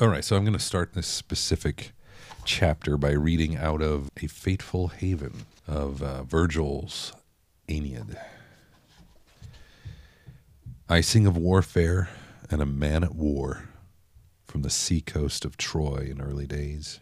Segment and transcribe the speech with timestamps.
[0.00, 1.92] All right, so I'm going to start this specific
[2.46, 7.12] chapter by reading out of A Fateful Haven of uh, Virgil's
[7.68, 8.16] Aeneid.
[10.88, 12.08] I sing of warfare
[12.50, 13.68] and a man at war
[14.46, 17.00] from the sea coast of Troy in early days.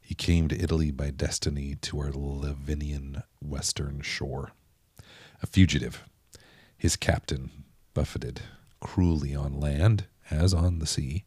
[0.00, 4.52] He came to Italy by destiny to our Lavinian western shore.
[5.42, 6.08] A fugitive,
[6.78, 7.50] his captain
[7.92, 8.40] buffeted
[8.80, 11.24] cruelly on land as on the sea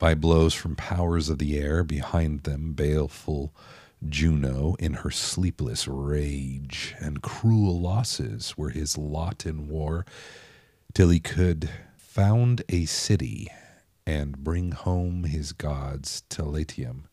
[0.00, 3.54] by blows from powers of the air behind them baleful
[4.08, 10.06] Juno in her sleepless rage and cruel losses were his lot in war
[10.94, 11.68] till he could
[11.98, 13.48] found a city
[14.06, 17.06] and bring home his gods to Latium,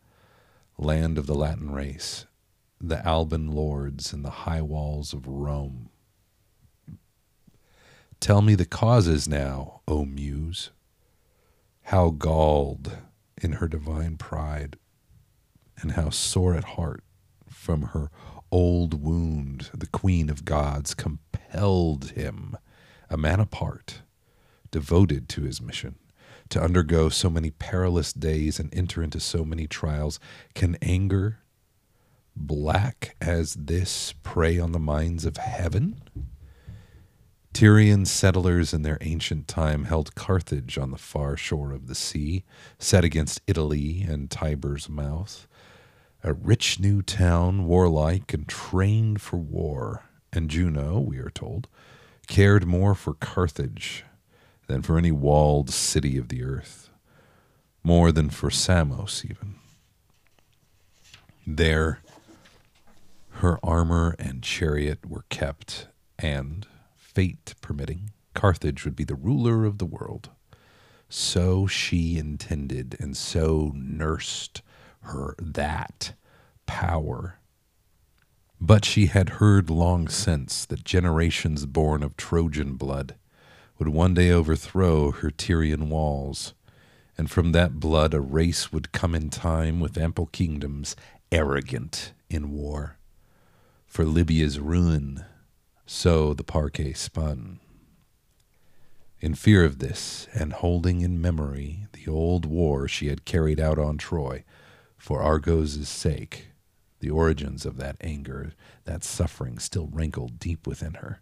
[0.78, 2.26] land of the Latin race,
[2.80, 5.90] the Alban lords and the high walls of Rome.
[8.22, 10.72] Tell me the causes now, O Muse
[11.88, 12.98] how galled
[13.42, 14.76] in her divine pride,
[15.80, 17.02] and how sore at heart
[17.48, 18.12] from her
[18.52, 22.58] old wound the queen of gods compelled him,
[23.10, 24.02] a man apart,
[24.70, 25.96] devoted to his mission,
[26.50, 30.20] to undergo so many perilous days and enter into so many trials.
[30.56, 31.40] Can anger,
[32.36, 36.02] black as this, prey on the minds of heaven?
[37.54, 42.44] Tyrian settlers in their ancient time held Carthage on the far shore of the sea,
[42.78, 45.48] set against Italy and Tiber's mouth.
[46.24, 50.04] A rich new town, warlike and trained for war.
[50.32, 51.68] And Juno, we are told,
[52.28, 54.04] cared more for Carthage
[54.68, 56.90] than for any walled city of the earth,
[57.84, 59.56] more than for Samos, even.
[61.46, 62.02] There,
[63.30, 65.88] her armor and chariot were kept,
[66.20, 66.68] and,
[67.18, 70.30] fate permitting, Carthage would be the ruler of the world.
[71.10, 74.62] So she intended and so nursed
[75.02, 76.14] her that
[76.68, 77.40] power.
[78.62, 83.16] But she had heard long since that generations born of Trojan blood
[83.80, 86.54] would one day overthrow her Tyrian walls,
[87.18, 90.96] and from that blood a race would come in time with ample kingdoms,
[91.32, 93.00] arrogant in war.
[93.88, 95.26] For Libya's ruin
[95.88, 97.60] so the Parcae spun.
[99.20, 103.80] In fear of this, and holding in memory the old war she had carried out
[103.80, 104.44] on Troy,
[104.98, 106.50] for Argos' sake,
[107.00, 108.54] the origins of that anger,
[108.84, 111.22] that suffering still rankled deep within her,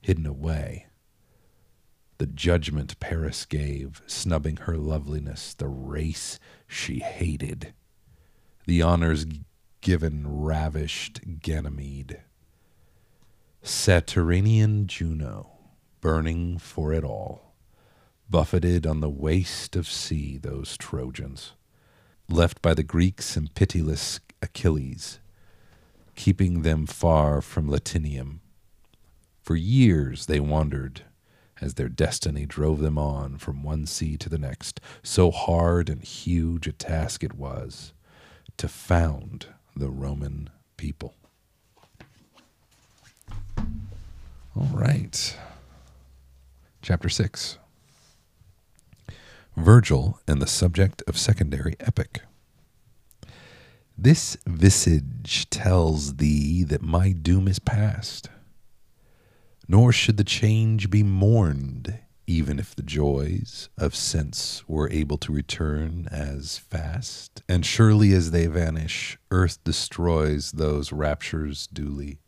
[0.00, 0.86] hidden away.
[2.18, 6.38] The judgment Paris gave, snubbing her loveliness, the race
[6.68, 7.74] she hated,
[8.64, 9.26] the honors
[9.80, 12.22] given ravished Ganymede
[13.66, 15.56] Saturnian Juno,
[16.02, 17.54] burning for it all,
[18.28, 21.54] buffeted on the waste of sea those Trojans,
[22.28, 25.18] left by the Greeks and pitiless Achilles,
[26.14, 28.40] keeping them far from Latinium.
[29.40, 31.04] For years they wandered
[31.62, 34.78] as their destiny drove them on from one sea to the next.
[35.02, 37.94] So hard and huge a task it was
[38.58, 41.14] to found the Roman people.
[44.56, 45.36] All right.
[46.80, 47.58] Chapter 6
[49.56, 52.22] Virgil and the subject of secondary epic.
[53.98, 58.28] This visage tells thee that my doom is past,
[59.66, 61.98] nor should the change be mourned,
[62.28, 67.42] even if the joys of sense were able to return as fast.
[67.48, 72.18] And surely as they vanish, earth destroys those raptures duly.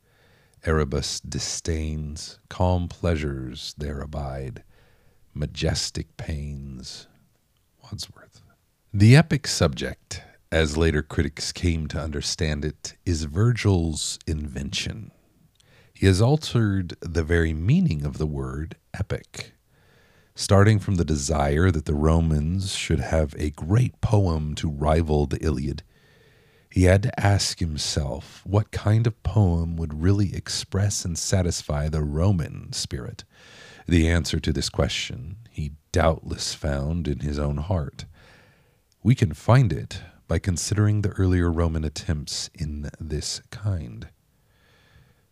[0.64, 4.64] Erebus disdains, calm pleasures there abide,
[5.34, 7.06] majestic pains.
[7.84, 8.42] Wordsworth.
[8.92, 15.10] The epic subject, as later critics came to understand it, is Virgil's invention.
[15.92, 19.52] He has altered the very meaning of the word epic,
[20.34, 25.42] starting from the desire that the Romans should have a great poem to rival the
[25.44, 25.82] Iliad
[26.76, 32.02] he had to ask himself what kind of poem would really express and satisfy the
[32.02, 33.24] Roman spirit.
[33.88, 38.04] The answer to this question he doubtless found in his own heart.
[39.02, 44.08] We can find it by considering the earlier Roman attempts in this kind.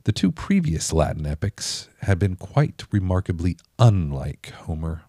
[0.04, 5.02] The two previous Latin epics had been quite remarkably unlike Homer.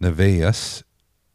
[0.00, 0.84] Naevius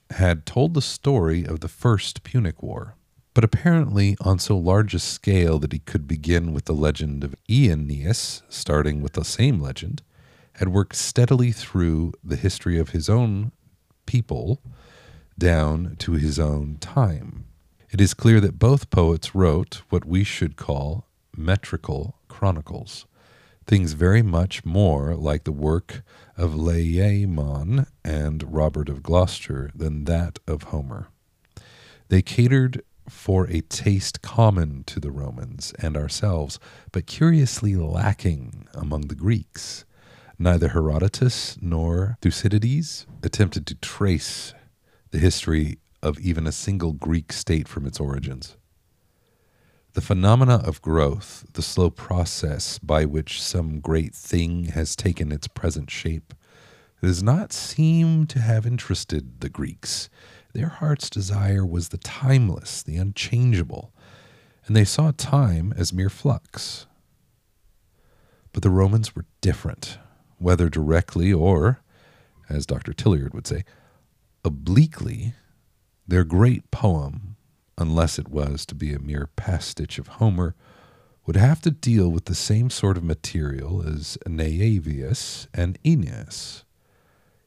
[0.10, 2.96] had told the story of the First Punic War
[3.34, 7.36] but apparently on so large a scale that he could begin with the legend of
[7.50, 10.02] Aeneas, starting with the same legend,
[10.54, 13.52] had worked steadily through the history of his own
[14.06, 14.62] people,
[15.38, 17.46] down to his own time.
[17.90, 23.06] It is clear that both poets wrote what we should call metrical chronicles,
[23.66, 26.04] things very much more like the work
[26.38, 31.08] of Layamon and Robert of Gloucester than that of Homer.
[32.10, 36.60] They catered for a taste common to the Romans and ourselves,
[36.92, 39.86] but curiously lacking among the Greeks.
[40.40, 44.54] Neither Herodotus nor Thucydides attempted to trace
[45.12, 48.58] the history of even a single Greek state from its origins.
[49.94, 55.48] The phenomena of growth, the slow process by which some great thing has taken its
[55.48, 56.34] present shape,
[57.02, 60.10] does not seem to have interested the Greeks.
[60.54, 63.94] Their heart's desire was the timeless, the unchangeable,
[64.66, 66.86] and they saw time as mere flux.
[68.52, 69.98] But the Romans were different,
[70.38, 71.82] whether directly or,
[72.50, 72.94] as Dr.
[72.94, 73.64] Tillyard would say,
[74.46, 75.34] obliquely.
[76.06, 77.34] Their great poem
[77.78, 80.56] unless it was to be a mere pastiche of Homer,
[81.26, 86.64] would have to deal with the same sort of material as Naevius and Ennius.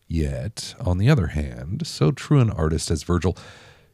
[0.09, 3.37] Yet, on the other hand, so true an artist as Virgil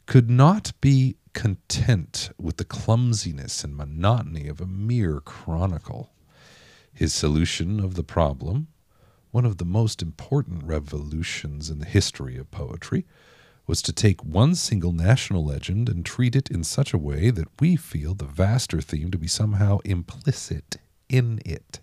[0.07, 6.13] could not be content with the clumsiness and monotony of a mere chronicle.
[6.93, 8.69] His solution of the problem,
[9.31, 13.07] one of the most important revolutions in the history of poetry,
[13.67, 17.49] was to take one single national legend and treat it in such a way that
[17.61, 20.77] we feel the vaster theme to be somehow implicit
[21.09, 21.81] in it.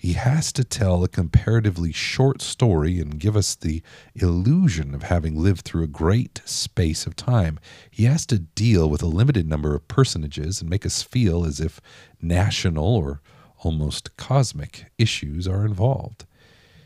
[0.00, 3.82] He has to tell a comparatively short story and give us the
[4.14, 7.58] illusion of having lived through a great space of time.
[7.90, 11.58] He has to deal with a limited number of personages and make us feel as
[11.58, 11.80] if
[12.22, 13.20] national or
[13.64, 16.26] almost cosmic issues are involved.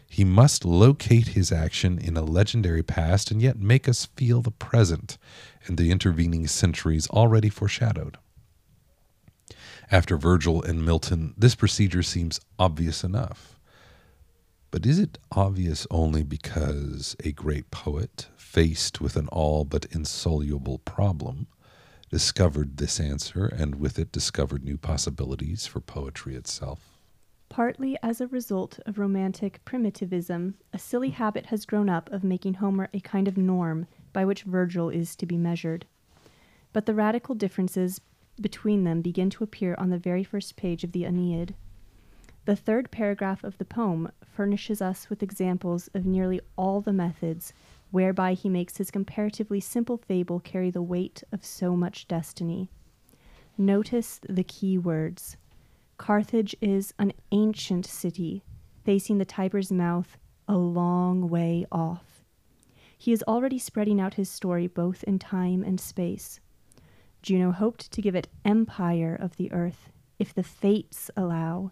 [0.08, 4.50] He must locate his action in a legendary past and yet make us feel the
[4.50, 5.18] present
[5.66, 8.16] and the intervening centuries already foreshadowed.
[9.92, 13.60] After Virgil and Milton, this procedure seems obvious enough.
[14.70, 20.78] But is it obvious only because a great poet, faced with an all but insoluble
[20.78, 21.46] problem,
[22.10, 26.96] discovered this answer and with it discovered new possibilities for poetry itself?
[27.50, 32.54] Partly as a result of romantic primitivism, a silly habit has grown up of making
[32.54, 35.84] Homer a kind of norm by which Virgil is to be measured.
[36.72, 38.00] But the radical differences
[38.40, 41.54] between them begin to appear on the very first page of the Aeneid.
[42.44, 47.52] The third paragraph of the poem furnishes us with examples of nearly all the methods
[47.92, 52.68] whereby he makes his comparatively simple fable carry the weight of so much destiny.
[53.56, 55.36] Notice the key words
[55.98, 58.42] Carthage is an ancient city,
[58.82, 60.16] facing the Tiber's mouth
[60.48, 62.24] a long way off.
[62.98, 66.40] He is already spreading out his story both in time and space.
[67.22, 71.70] Juno hoped to give it empire of the earth, if the fates allow,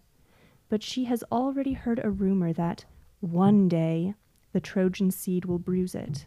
[0.69, 2.85] but she has already heard a rumor that
[3.19, 4.15] one day
[4.53, 6.27] the Trojan seed will bruise it.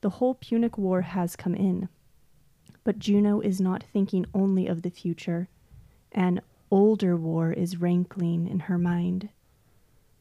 [0.00, 1.88] The whole Punic War has come in,
[2.82, 5.48] but Juno is not thinking only of the future.
[6.12, 6.40] An
[6.70, 9.28] older war is rankling in her mind.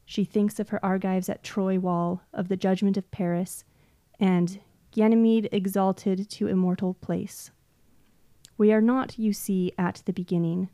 [0.05, 3.63] She thinks of her Argives at Troy wall, of the judgment of Paris,
[4.19, 4.59] and
[4.91, 7.51] Ganymede exalted to immortal place.
[8.57, 10.69] We are not, you see, at the beginning.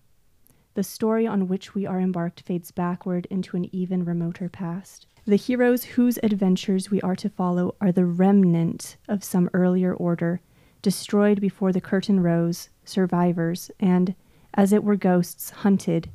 [0.73, 5.07] The story on which we are embarked fades backward into an even remoter past.
[5.25, 10.41] The heroes whose adventures we are to follow are the remnant of some earlier order,
[10.81, 14.15] destroyed before the curtain rose, survivors, and
[14.53, 16.09] as it were ghosts hunted,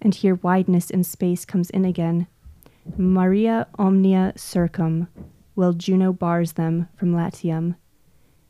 [0.00, 2.26] and here wideness in space comes in again.
[2.96, 5.08] Maria omnia circum,
[5.54, 7.76] while Juno bars them from Latium,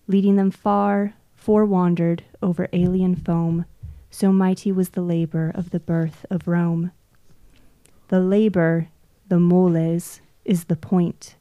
[0.06, 1.14] leading them far,
[1.46, 3.64] forewandered over alien foam,
[4.10, 6.90] so mighty was the labor of the birth of Rome.
[8.08, 8.88] The labor,
[9.28, 11.36] the moles, is the point.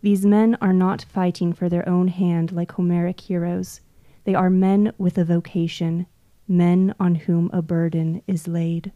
[0.00, 3.80] These men are not fighting for their own hand like Homeric heroes.
[4.22, 6.06] They are men with a vocation,
[6.46, 8.92] men on whom a burden is laid.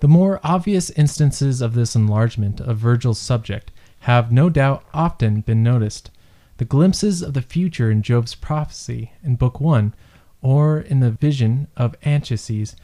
[0.00, 5.62] The more obvious instances of this enlargement of Virgil's subject have no doubt often been
[5.62, 6.10] noticed.
[6.56, 9.92] The glimpses of the future in Jove's prophecy in Book 1,
[10.40, 12.76] or in the vision of Anchises,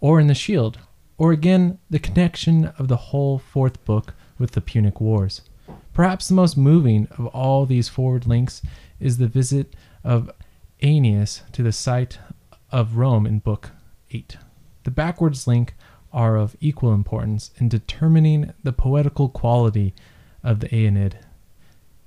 [0.00, 0.78] or in the shield,
[1.18, 5.42] or again the connection of the whole fourth book with the Punic Wars.
[5.92, 8.62] Perhaps the most moving of all these forward links
[8.98, 10.30] is the visit of
[10.82, 12.18] Aeneas to the site
[12.70, 13.72] of Rome in Book
[14.10, 14.38] 8.
[14.84, 15.74] The backwards link
[16.12, 19.92] are of equal importance in determining the poetical quality
[20.42, 21.18] of the Aeneid.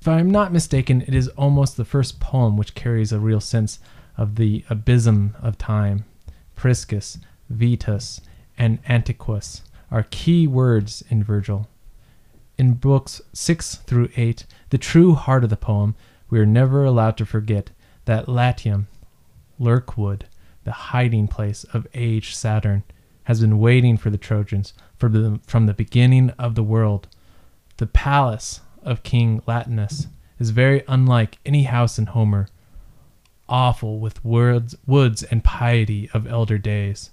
[0.01, 3.77] If I'm not mistaken, it is almost the first poem which carries a real sense
[4.17, 6.05] of the abysm of time.
[6.55, 7.19] Priscus,
[7.51, 8.19] Vetus,
[8.57, 11.69] and Antiquus are key words in Virgil.
[12.57, 15.93] In books 6 through 8, the true heart of the poem,
[16.31, 17.69] we are never allowed to forget
[18.05, 18.87] that Latium,
[19.59, 20.23] Lurkwood,
[20.63, 22.81] the hiding place of aged Saturn,
[23.25, 27.07] has been waiting for the Trojans from the, from the beginning of the world.
[27.77, 30.07] The palace of King Latinus
[30.39, 32.47] is very unlike any house in Homer,
[33.47, 37.11] awful with woods, woods and piety of elder days.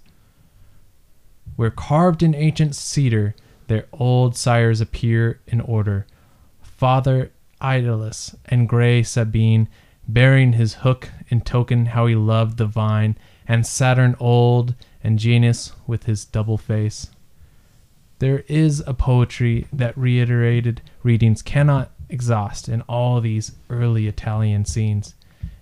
[1.57, 3.35] Where carved in ancient cedar
[3.67, 6.07] their old sires appear in order,
[6.63, 9.69] Father Italus and gray Sabine
[10.09, 15.73] bearing his hook in token how he loved the vine, and Saturn old, and Janus
[15.87, 17.11] with his double face.
[18.19, 25.15] There is a poetry that reiterated readings cannot exhaust in all these early Italian scenes.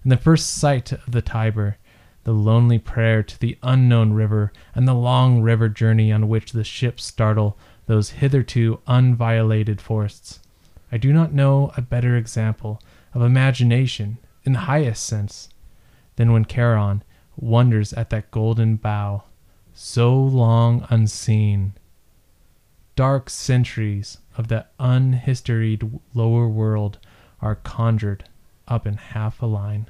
[0.02, 1.76] In the first sight of the Tiber,
[2.24, 6.64] the lonely prayer to the unknown river, and the long river journey on which the
[6.64, 10.40] ships startle those hitherto unviolated forests.
[10.90, 12.82] I do not know a better example
[13.14, 15.48] of imagination in the highest sense
[16.16, 17.04] than when Charon
[17.36, 19.22] wonders at that golden bough,
[19.72, 21.74] so long unseen.
[22.96, 26.98] Dark centuries of that unhistoried lower world
[27.40, 28.28] are conjured
[28.68, 29.88] up in half a line.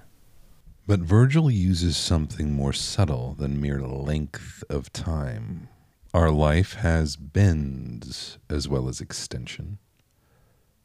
[0.87, 5.69] But Virgil uses something more subtle than mere length of time.
[6.15, 9.79] Our life has bends as well as extension,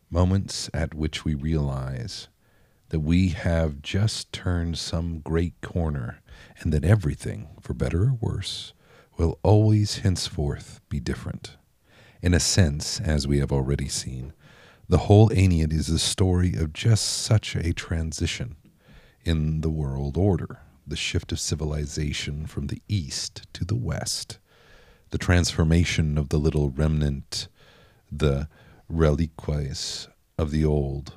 [0.09, 2.27] moments at which we realize
[2.89, 6.19] that we have just turned some great corner
[6.59, 8.73] and that everything, for better or worse,
[9.17, 11.57] will always henceforth be different.
[12.21, 14.33] In a sense, as we have already seen,
[14.87, 18.57] the whole Aeneid is a story of just such a transition
[19.23, 24.37] in the world order, the shift of civilization from the east to the west,
[25.09, 27.47] the transformation of the little remnant,
[28.11, 28.47] the
[28.87, 31.15] reliques of the old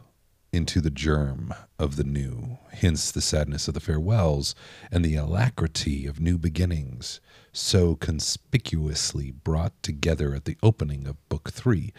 [0.54, 4.54] into the germ of the new, hence the sadness of the farewells
[4.90, 7.20] and the alacrity of new beginnings,
[7.52, 11.92] so conspicuously brought together at the opening of Book Three,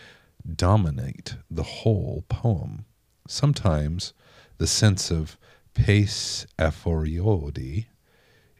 [0.55, 2.85] dominate the whole poem.
[3.27, 4.13] Sometimes
[4.57, 5.37] the sense of
[5.73, 7.87] pace aphoriodi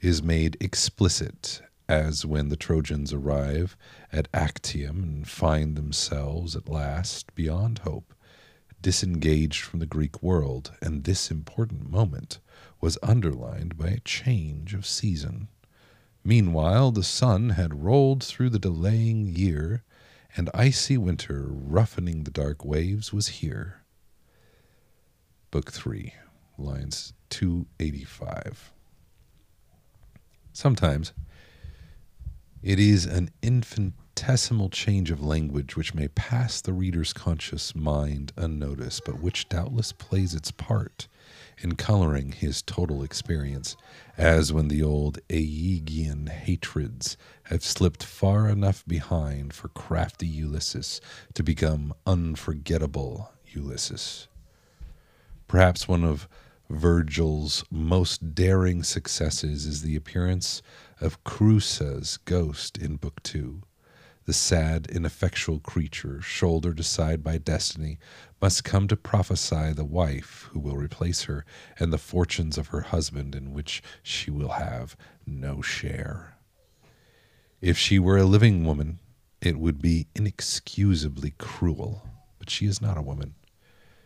[0.02, 3.78] is made explicit, as when the Trojans arrive
[4.12, 8.15] at Actium and find themselves at last beyond hope,
[8.86, 12.38] disengaged from the Greek world, and this important moment
[12.80, 15.48] was underlined by a change of season.
[16.24, 19.84] Meanwhile, the sun had rolled through the delaying year,
[20.38, 23.82] and icy winter, roughening the dark waves, was here.
[25.50, 26.14] Book 3,
[26.60, 28.72] lines 285.
[30.54, 31.12] Sometimes
[32.62, 33.32] it is an
[34.18, 39.92] infinitesimal change of language which may pass the reader's conscious mind unnoticed, but which doubtless
[39.92, 41.10] plays its part
[41.58, 43.76] in coloring his total experience,
[44.18, 51.02] as when the old Aegean hatreds have slipped far enough behind for crafty Ulysses
[51.34, 54.30] to become unforgettable Ulysses.
[55.50, 56.30] Perhaps one of
[56.70, 60.62] Virgil's most daring successes is the appearance
[61.02, 63.62] of Creusa's ghost in Book Two.
[64.26, 68.00] The sad, ineffectual creature, shouldered aside by destiny,
[68.42, 71.46] must come to prophesy the wife who will replace her
[71.78, 76.38] and the fortunes of her husband in which she will have no share.
[77.62, 78.98] If she were a living woman,
[79.42, 83.36] it would be inexcusably cruel, but she is not a woman.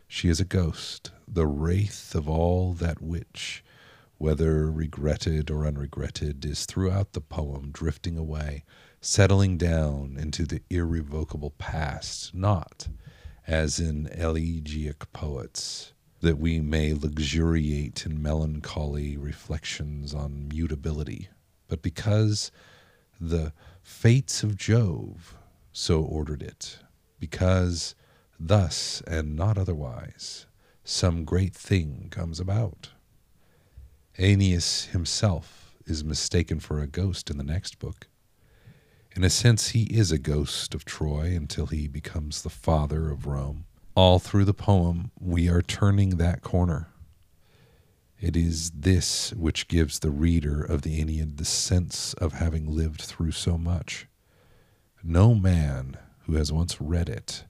[0.05, 3.63] She is a ghost, the wraith of all that which,
[4.17, 8.65] whether regretted or unregretted, is throughout the poem drifting away,
[9.01, 12.87] settling down into the irrevocable past, not,
[13.47, 21.29] as in elegiac poets, that we may luxuriate in melancholy reflections on mutability,
[21.67, 22.51] but because
[23.19, 25.35] the fates of Jove
[25.71, 26.79] so ordered it,
[27.19, 27.95] because
[28.39, 30.45] thus and not otherwise
[30.83, 32.89] some great thing comes about.
[34.17, 38.07] Aeneas himself is mistaken for a ghost in the next book.
[39.15, 43.25] In a sense, he is a ghost of Troy until he becomes the father of
[43.25, 43.65] Rome.
[43.95, 46.87] All through the poem, we are turning that corner.
[48.21, 53.01] It is this which gives the reader of the Aeneid the sense of having lived
[53.01, 54.07] through so much.
[55.03, 57.45] No man who has once read it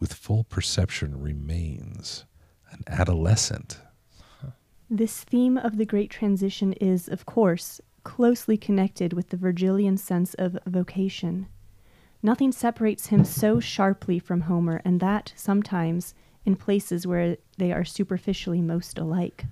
[0.00, 2.24] with full perception remains
[2.72, 3.80] an adolescent.
[4.88, 7.80] This theme of the great transition is, of course,
[8.10, 11.46] closely connected with the Virgilian sense of vocation.
[12.24, 16.12] Nothing separates him so sharply from Homer, and that, sometimes,
[16.44, 19.44] in places where they are superficially most alike.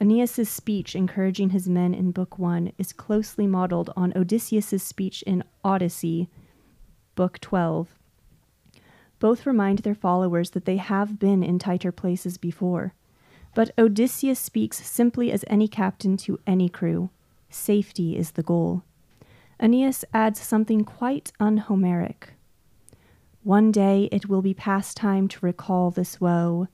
[0.00, 5.42] Aeneas's speech encouraging his men in Book One is closely modeled on Odysseus's speech in
[5.64, 6.28] Odyssey,
[7.16, 7.88] Book 12.
[9.18, 12.94] Both remind their followers that they have been in tighter places before.
[13.52, 17.10] But Odysseus speaks simply as any captain to any crew.
[17.54, 18.82] Safety is the goal.
[19.60, 22.30] Aeneas adds something quite unhomeric.
[23.44, 26.66] One day it will be past time to recall this woe.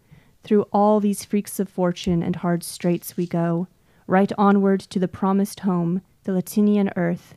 [0.43, 3.69] Through all these freaks of fortune and hard straits we go,
[4.07, 7.35] right onward to the promised home, the Latinian earth,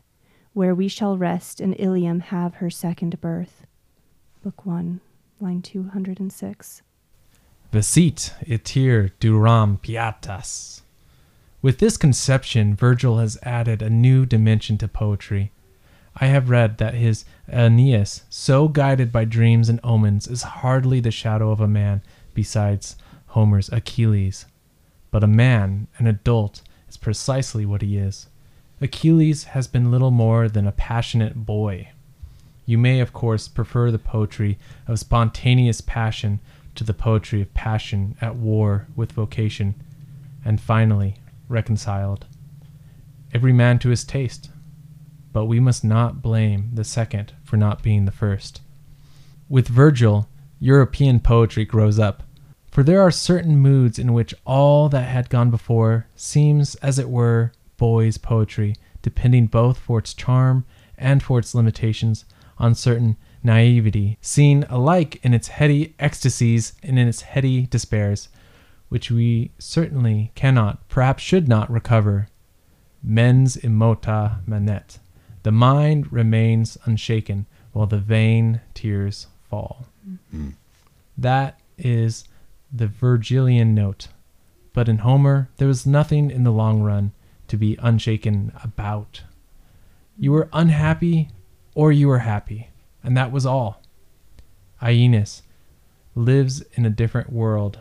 [0.53, 3.65] where we shall rest and Ilium have her second birth.
[4.41, 5.01] Book 1,
[5.41, 6.81] line 206.
[7.73, 10.82] Vicit iter durum pietas.
[11.63, 15.53] With this conception, Virgil has added a new dimension to poetry.
[16.13, 21.09] I have read that his Aeneas, so guided by dreams and omens, is hardly the
[21.09, 22.01] shadow of a man
[22.33, 24.45] besides Homer's Achilles.
[25.09, 28.27] But a man, an adult, is precisely what he is.
[28.81, 31.91] Achilles has been little more than a passionate boy.
[32.65, 36.41] You may, of course, prefer the poetry of spontaneous passion
[36.75, 39.75] to the poetry of passion at war with vocation,
[40.43, 41.15] and finally,
[41.53, 42.25] reconciled.
[43.33, 44.49] Every man to his taste,
[45.31, 48.61] but we must not blame the second for not being the first.
[49.47, 50.27] With Virgil,
[50.59, 52.23] European poetry grows up,
[52.69, 57.09] for there are certain moods in which all that had gone before seems, as it
[57.09, 60.65] were, boys' poetry, depending both for its charm
[60.97, 62.25] and for its limitations
[62.57, 68.29] on certain naivety, seen alike in its heady ecstasies and in its heady despairs,
[68.93, 72.27] which we certainly cannot, perhaps should not, recover.
[73.01, 74.99] Mens immota manet.
[75.41, 79.87] The mind remains unshaken while the vain tears fall.
[80.31, 80.53] Mm.
[81.17, 82.25] That is
[82.71, 84.09] the Virgilian note.
[84.73, 87.13] But in Homer, there was nothing in the long run
[87.47, 89.23] to be unshaken about.
[90.19, 91.29] You were unhappy
[91.73, 92.69] or you were happy,
[93.03, 93.81] and that was all.
[94.83, 95.41] Aeneas
[96.13, 97.79] lives in a different world.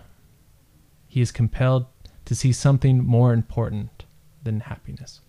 [1.12, 1.84] He is compelled
[2.24, 4.06] to see something more important
[4.42, 5.20] than happiness.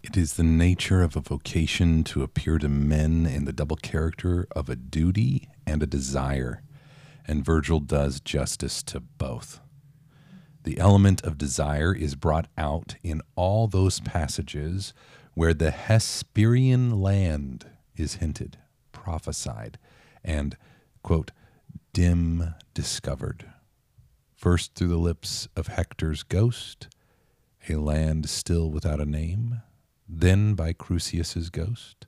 [0.00, 4.46] It is the nature of a vocation to appear to men in the double character
[4.54, 6.62] of a duty and a desire,
[7.26, 9.58] and Virgil does justice to both.
[10.62, 14.94] The element of desire is brought out in all those passages
[15.34, 18.58] where the Hesperian land is hinted,
[18.92, 19.76] prophesied,
[20.22, 20.56] and,
[21.02, 21.32] quote,
[21.92, 23.44] dim discovered.
[24.36, 26.88] First through the lips of Hector's ghost,
[27.70, 29.62] a land still without a name,
[30.06, 32.06] then by Creusa's ghost,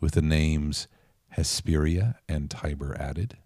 [0.00, 0.88] with the names
[1.28, 3.36] Hesperia and Tiber added.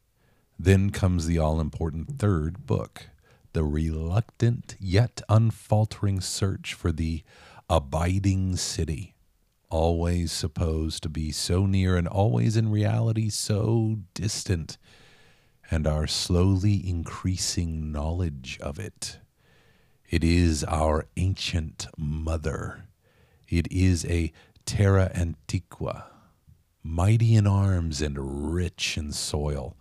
[0.59, 3.11] Then comes the all important third book,
[3.53, 7.23] the reluctant yet unfaltering search for the
[7.69, 9.15] abiding city,
[9.69, 14.79] always supposed to be so near and always in reality so distant,
[15.73, 19.19] and our slowly increasing knowledge of it.
[20.11, 22.85] It is our ancient mother.
[23.49, 24.35] It is a
[24.67, 26.09] terra antiqua,
[26.83, 29.75] mighty in arms and rich in soil.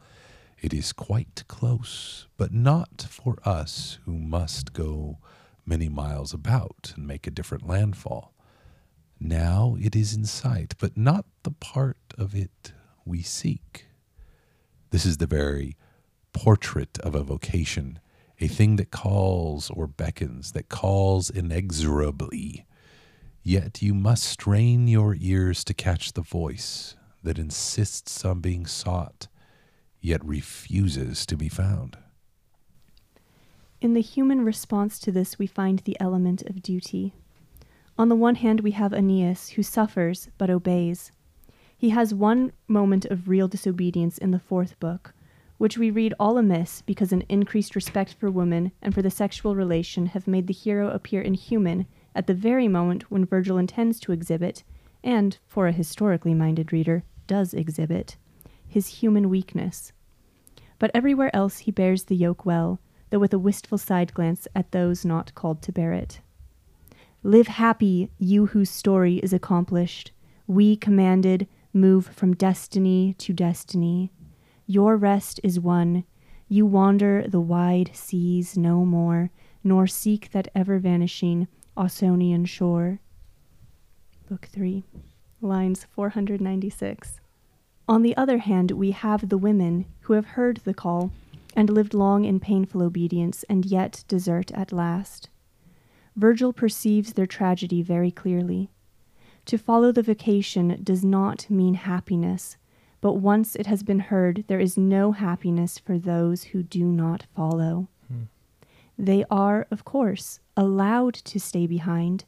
[0.61, 5.17] It is quite close, but not for us who must go
[5.65, 8.33] many miles about and make a different landfall.
[9.19, 12.71] Now it is in sight, but not the part of it
[13.03, 13.87] we seek.
[14.91, 15.75] This is the very
[16.33, 17.99] portrait of a vocation,
[18.39, 22.65] a thing that calls or beckons, that calls inexorably.
[23.43, 29.27] Yet you must strain your ears to catch the voice that insists on being sought,
[29.99, 31.97] yet refuses to be found.
[33.81, 37.13] In the human response to this, we find the element of duty.
[37.97, 41.11] On the one hand, we have Aeneas, who suffers but obeys.
[41.75, 45.13] He has one moment of real disobedience in the fourth book,
[45.61, 49.55] which we read all amiss because an increased respect for women and for the sexual
[49.55, 54.11] relation have made the hero appear inhuman at the very moment when Virgil intends to
[54.11, 54.63] exhibit,
[55.03, 58.17] and, for a historically minded reader, does exhibit,
[58.67, 59.91] his human weakness.
[60.79, 62.79] But everywhere else he bears the yoke well,
[63.11, 66.21] though with a wistful side glance at those not called to bear it.
[67.21, 70.11] Live happy, you whose story is accomplished.
[70.47, 74.11] We commanded, move from destiny to destiny.
[74.71, 76.05] Your rest is won.
[76.47, 79.29] You wander the wide seas no more,
[79.65, 83.01] nor seek that ever vanishing Ausonian shore.
[84.29, 84.85] Book 3,
[85.41, 87.19] lines 496.
[87.89, 91.11] On the other hand, we have the women who have heard the call
[91.53, 95.27] and lived long in painful obedience and yet desert at last.
[96.15, 98.71] Virgil perceives their tragedy very clearly.
[99.47, 102.55] To follow the vocation does not mean happiness,
[103.01, 107.25] but once it has been heard, there is no happiness for those who do not
[107.35, 107.87] follow.
[108.07, 108.23] Hmm.
[108.97, 112.25] They are, of course, allowed to stay behind.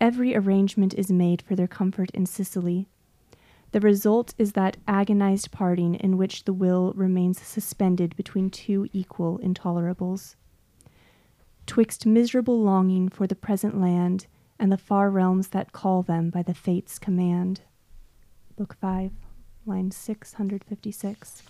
[0.00, 2.86] Every arrangement is made for their comfort in Sicily.
[3.72, 9.40] The result is that agonized parting in which the will remains suspended between two equal
[9.40, 10.36] intolerables.
[11.66, 14.28] Twixt miserable longing for the present land
[14.60, 17.62] and the far realms that call them by the fates' command.
[18.56, 19.10] Book 5,
[19.66, 21.42] line 656.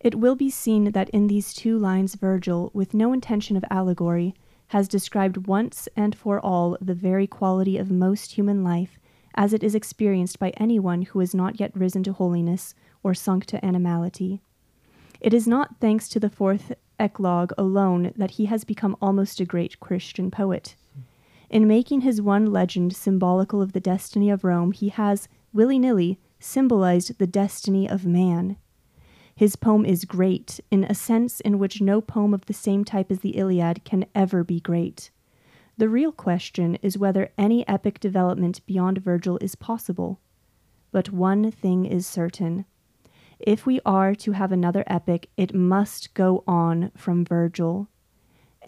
[0.00, 4.34] It will be seen that in these two lines Virgil, with no intention of allegory,
[4.68, 8.98] has described once and for all the very quality of most human life
[9.34, 13.46] as it is experienced by anyone who has not yet risen to holiness or sunk
[13.46, 14.40] to animality.
[15.20, 19.44] It is not thanks to the fourth eclogue alone that he has become almost a
[19.44, 20.74] great Christian poet.
[21.48, 26.18] In making his one legend symbolical of the destiny of Rome, he has, willy nilly,
[26.42, 28.56] symbolized the destiny of man.
[29.34, 33.10] His poem is great in a sense in which no poem of the same type
[33.10, 35.10] as the Iliad can ever be great.
[35.78, 40.20] The real question is whether any epic development beyond Virgil is possible.
[40.90, 42.66] But one thing is certain.
[43.38, 47.88] If we are to have another epic, it must go on from Virgil.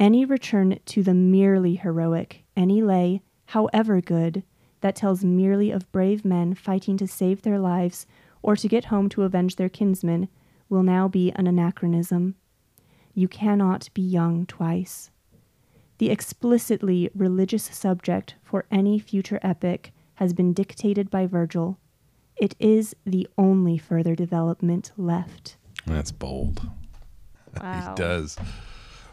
[0.01, 4.43] Any return to the merely heroic, any lay, however good,
[4.85, 8.07] that tells merely of brave men fighting to save their lives
[8.43, 10.29] or to get home to avenge their kinsmen,
[10.69, 12.35] will now be an anachronism.
[13.15, 15.11] You cannot be young twice.
[15.97, 21.79] The explicitly religious subject for any future epic has been dictated by Virgil.
[22.37, 25.57] It is the only further development left.
[25.87, 26.61] That's bold.
[27.63, 27.95] Wow.
[27.97, 28.37] he does.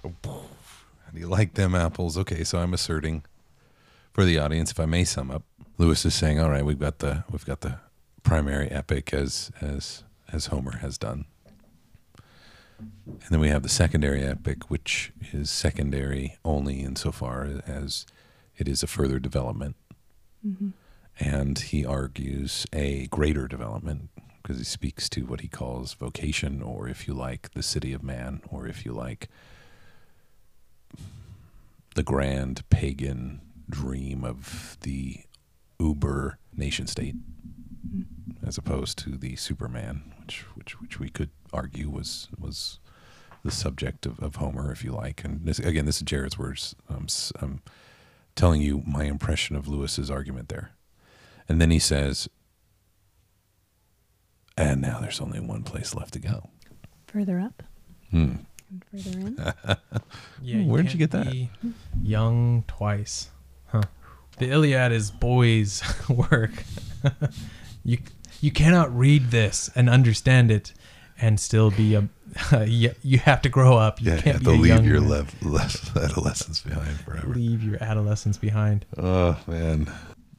[0.04, 0.10] How
[1.14, 2.18] do you like them apples?
[2.18, 3.24] Okay, so I'm asserting
[4.14, 5.44] for the audience, if I may sum up,
[5.82, 7.80] Lewis is saying, "All right, we've got the we've got the
[8.22, 11.26] primary epic as as as Homer has done,
[13.08, 18.06] and then we have the secondary epic, which is secondary only insofar as
[18.58, 19.76] it is a further development."
[20.46, 20.70] Mm-hmm.
[21.20, 24.10] And he argues a greater development
[24.41, 28.04] because he speaks to what he calls vocation, or if you like, the city of
[28.04, 29.30] man, or if you like,
[31.96, 35.22] the grand pagan dream of the
[35.82, 37.15] uber nation state,
[38.46, 42.80] as opposed to the Superman, which which which we could argue was was
[43.44, 45.24] the subject of, of Homer, if you like.
[45.24, 46.76] And this, again, this is Jared's words.
[46.88, 47.63] I'm, s- I'm
[48.36, 50.74] telling you my impression of Lewis's argument there.
[51.50, 52.30] And then he says,
[54.56, 56.52] and now there's only one place left to go.
[57.08, 57.63] Further up
[58.12, 58.36] Hmm.
[58.70, 59.36] and further in.
[60.44, 61.34] Yeah, Hmm, where'd you get that?
[62.04, 63.41] Young twice, huh?
[64.38, 66.63] The Iliad is boys' work.
[67.84, 68.00] you
[68.39, 70.74] you cannot read this and understand it
[71.20, 72.08] and still be a.
[72.65, 74.02] you, you have to grow up.
[74.02, 75.10] You Yeah, you can't have be to a leave your man.
[75.10, 77.34] lev- lev- adolescence behind forever.
[77.34, 78.86] leave your adolescence behind.
[78.98, 79.91] Oh man,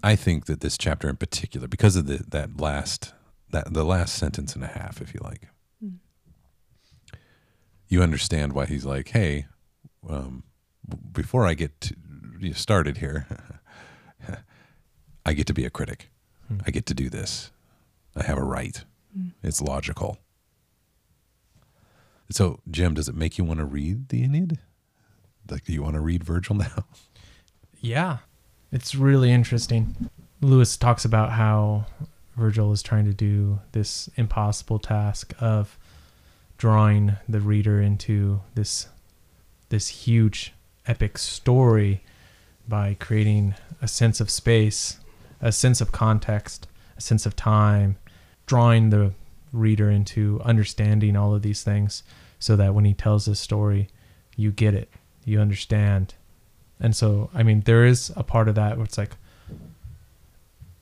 [0.02, 3.12] I think that this chapter in particular, because of the that last
[3.50, 5.48] that the last sentence and a half, if you like,
[5.84, 5.98] Mm.
[7.88, 9.46] you understand why he's like, hey,
[10.08, 10.44] um,
[11.12, 11.94] before I get to,
[12.40, 13.26] you started here,
[15.24, 16.10] I get to be a critic.
[16.48, 16.58] Hmm.
[16.66, 17.50] I get to do this.
[18.16, 18.84] I have a right.
[19.18, 19.32] Mm.
[19.42, 20.18] It's logical.
[22.30, 24.58] So, Jim, does it make you want to read the Aeneid?
[25.50, 26.84] Like, do you want to read Virgil now?
[27.84, 28.18] Yeah,
[28.70, 30.08] it's really interesting.
[30.40, 31.86] Lewis talks about how
[32.36, 35.76] Virgil is trying to do this impossible task of
[36.58, 38.86] drawing the reader into this
[39.68, 40.54] this huge
[40.86, 42.04] epic story
[42.68, 45.00] by creating a sense of space,
[45.42, 47.96] a sense of context, a sense of time,
[48.46, 49.12] drawing the
[49.52, 52.02] reader into understanding all of these things
[52.38, 53.88] so that when he tells his story,
[54.36, 54.88] you get it,
[55.24, 56.14] you understand.
[56.80, 59.16] And so, I mean, there is a part of that where it's like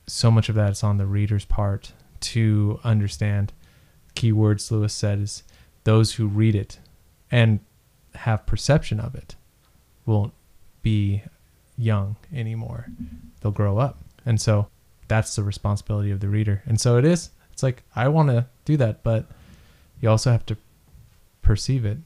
[0.07, 3.53] so much of that is on the reader's part to understand.
[4.15, 5.43] Keywords Lewis said is
[5.85, 6.79] those who read it
[7.31, 7.61] and
[8.15, 9.37] have perception of it
[10.07, 10.33] won't
[10.83, 11.23] be
[11.77, 12.89] young anymore.
[13.41, 13.99] They'll grow up.
[14.31, 14.69] And so
[15.09, 16.63] that's the responsibility of the reader.
[16.65, 17.31] And so it is.
[17.53, 19.27] It's like I want to do that, but
[20.01, 20.57] you also have to
[21.43, 21.99] perceive it.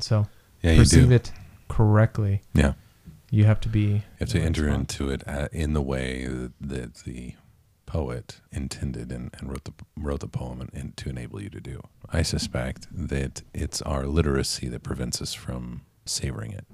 [0.00, 0.26] So
[0.60, 1.30] Yeah, you perceive it
[1.68, 2.42] correctly.
[2.52, 2.72] Yeah.
[3.30, 3.80] You have to be.
[3.80, 4.74] You have to enter spot.
[4.76, 7.34] into it uh, in the way that, that the
[7.86, 11.60] poet intended and, and wrote the wrote the poem and, and to enable you to
[11.60, 11.80] do.
[12.10, 16.66] I suspect that it's our literacy that prevents us from savoring it.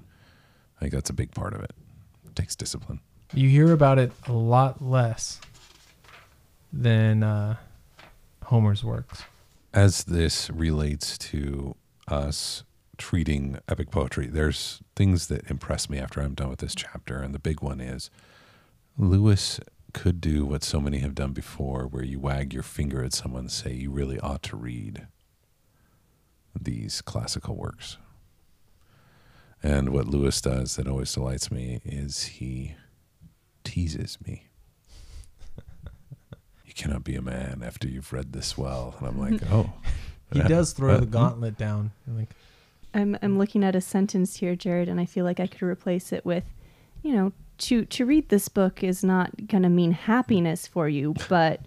[0.77, 1.73] I think that's a big part of it.
[2.25, 3.01] It takes discipline.
[3.35, 5.41] You hear about it a lot less
[6.71, 7.55] than uh,
[8.43, 9.23] Homer's works.
[9.73, 11.75] As this relates to
[12.07, 12.63] us
[12.97, 17.33] treating epic poetry, there's things that impress me after I'm done with this chapter, and
[17.33, 18.11] the big one is
[18.99, 19.59] Lewis
[19.93, 23.41] could do what so many have done before, where you wag your finger at someone
[23.41, 25.07] and say, You really ought to read
[26.59, 27.97] these classical works.
[29.63, 32.75] And what Lewis does that always delights me is he
[33.63, 34.47] teases me.
[36.65, 38.95] you cannot be a man after you've read this well.
[38.99, 39.73] And I'm like, Oh.
[40.31, 41.01] He does throw What?
[41.01, 41.91] the gauntlet down.
[42.07, 42.29] Like,
[42.95, 46.11] I'm I'm looking at a sentence here, Jared, and I feel like I could replace
[46.11, 46.43] it with,
[47.03, 51.59] you know, to to read this book is not gonna mean happiness for you, but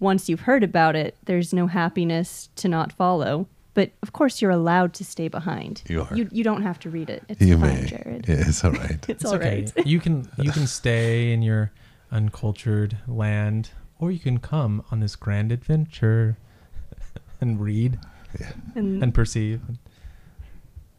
[0.00, 3.46] once you've heard about it, there's no happiness to not follow.
[3.74, 5.82] But of course, you're allowed to stay behind.
[5.88, 6.14] You are.
[6.16, 7.22] You, you don't have to read it.
[7.28, 7.86] It's You fine, may.
[7.86, 8.28] Jared.
[8.28, 8.90] Yeah, it's all right.
[9.08, 9.64] It's, it's all okay.
[9.76, 9.86] right.
[9.86, 11.72] you can you can stay in your
[12.10, 16.36] uncultured land, or you can come on this grand adventure
[17.40, 17.98] and read
[18.74, 19.60] and and perceive.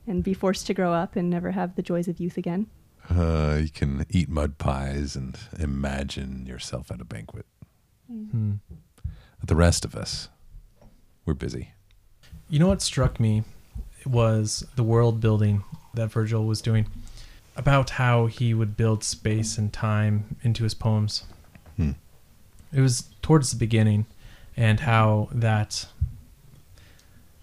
[0.07, 2.67] and be forced to grow up and never have the joys of youth again.
[3.09, 7.45] Uh, you can eat mud pies and imagine yourself at a banquet.
[8.09, 8.53] Hmm.
[9.45, 10.29] The rest of us,
[11.25, 11.72] we're busy.
[12.53, 13.45] You know what struck me
[14.05, 15.63] was the world building
[15.95, 16.85] that Virgil was doing
[17.55, 21.23] about how he would build space and time into his poems.
[21.77, 21.93] Hmm.
[22.71, 24.05] It was towards the beginning,
[24.55, 25.87] and how that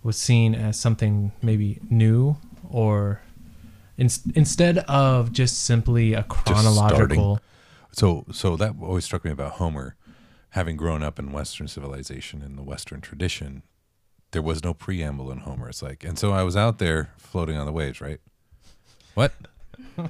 [0.04, 2.36] was seen as something maybe new
[2.70, 3.20] or
[3.98, 7.40] in, instead of just simply a chronological.
[7.90, 9.96] So, so that always struck me about Homer,
[10.50, 13.64] having grown up in Western civilization in the Western tradition.
[14.32, 15.68] There was no preamble in Homer.
[15.68, 18.20] It's like, and so I was out there floating on the waves, right?
[19.14, 19.32] What?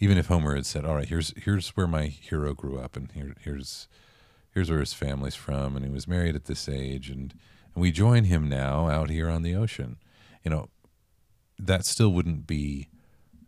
[0.00, 3.12] Even if Homer had said, "All right, here's here's where my hero grew up, and
[3.12, 3.86] here here's
[4.52, 7.34] here's where his family's from, and he was married at this age, and
[7.74, 9.98] and we join him now out here on the ocean,"
[10.42, 10.70] you know,
[11.58, 12.88] that still wouldn't be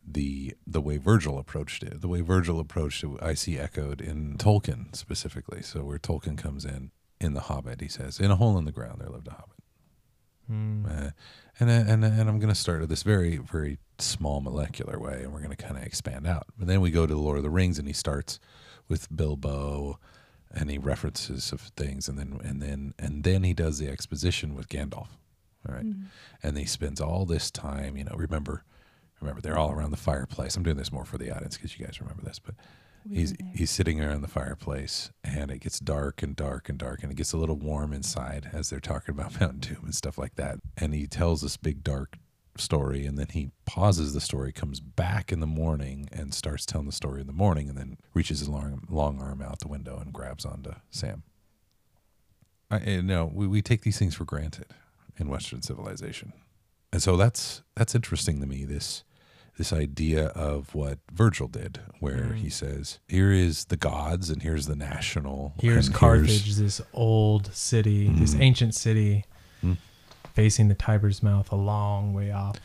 [0.07, 2.03] the the way Virgil approached it.
[2.03, 5.63] The way Virgil approached it, I see echoed in Tolkien specifically.
[5.63, 6.91] So where Tolkien comes in
[7.23, 9.59] in The Hobbit, he says, "In a hole in the ground there lived a hobbit."
[10.49, 10.87] Hmm.
[10.87, 11.11] Uh,
[11.61, 15.23] and uh, and and I'm going to start at this very very small molecular way,
[15.23, 16.47] and we're going to kind of expand out.
[16.59, 18.41] But then we go to the Lord of the Rings, and he starts
[18.89, 19.99] with Bilbo,
[20.51, 24.55] and he references of things, and then and then and then he does the exposition
[24.55, 25.09] with Gandalf.
[25.69, 25.87] All right,
[26.43, 27.97] and he spends all this time.
[27.97, 28.65] You know, remember,
[29.21, 30.57] remember they're all around the fireplace.
[30.57, 32.57] I'm doing this more for the audience because you guys remember this, but
[33.11, 37.11] He's he's sitting around the fireplace and it gets dark and dark and dark and
[37.11, 40.37] it gets a little warm inside as they're talking about Mountain Doom and stuff like
[40.37, 40.59] that.
[40.77, 42.19] And he tells this big dark
[42.57, 46.87] story and then he pauses the story, comes back in the morning and starts telling
[46.87, 49.99] the story in the morning and then reaches his long long arm out the window
[49.99, 51.23] and grabs onto Sam.
[52.71, 54.67] I eh, you know, we, we take these things for granted
[55.19, 56.33] in Western civilization.
[56.93, 59.05] And so that's that's interesting to me, this
[59.59, 62.37] this idea of what Virgil did, where Mm.
[62.37, 65.55] he says, "Here is the gods, and here's the national.
[65.61, 68.41] Here's Carthage, this old city, this Mhm.
[68.41, 69.25] ancient city,
[69.63, 69.77] Mm.
[70.35, 72.57] facing the Tiber's mouth, a long way off.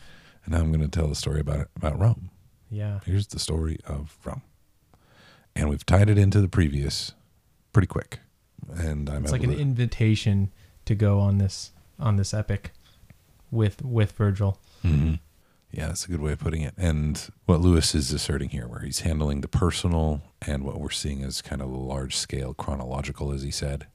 [0.46, 2.30] And I'm going to tell the story about about Rome.
[2.70, 4.42] Yeah, Here's the story of Rome,
[5.54, 7.12] and we've tied it into the previous
[7.72, 8.20] pretty quick.
[8.74, 10.50] And I'm it's like an to- invitation
[10.86, 12.72] to go on this on this epic
[13.50, 14.58] with with Virgil.
[14.84, 15.20] Mhm.
[15.78, 16.74] Yeah, that's a good way of putting it.
[16.76, 21.22] And what Lewis is asserting here, where he's handling the personal and what we're seeing
[21.22, 23.86] as kind of a large scale chronological, as he said,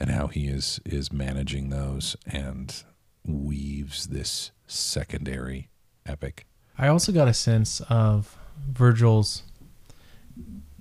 [0.00, 2.82] and how he is is managing those and
[3.24, 5.70] weaves this secondary
[6.04, 6.48] epic.
[6.76, 8.36] I also got a sense of
[8.68, 9.44] Virgil's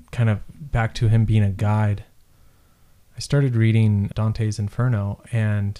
[0.09, 2.05] kind of back to him being a guide.
[3.15, 5.79] I started reading Dante's Inferno, and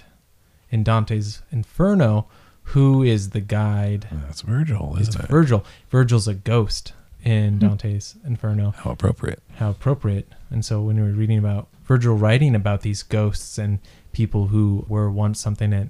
[0.70, 2.28] in Dante's Inferno,
[2.72, 4.08] who is the guide?
[4.12, 5.30] That's Virgil, isn't it?
[5.30, 5.64] Virgil.
[5.90, 8.72] Virgil's a ghost in Dante's Inferno.
[8.72, 9.42] How appropriate.
[9.56, 10.28] How appropriate.
[10.50, 13.80] And so when we were reading about Virgil writing about these ghosts and
[14.12, 15.90] people who were once something, it,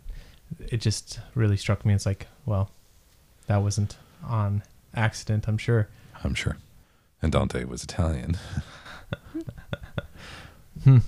[0.68, 1.96] it just really struck me.
[1.96, 2.70] It's like, well,
[3.48, 4.62] that wasn't on
[4.94, 5.88] accident, I'm sure.
[6.24, 6.58] I'm sure.
[7.22, 8.38] And Dante was Italian.
[10.84, 11.00] Hmm.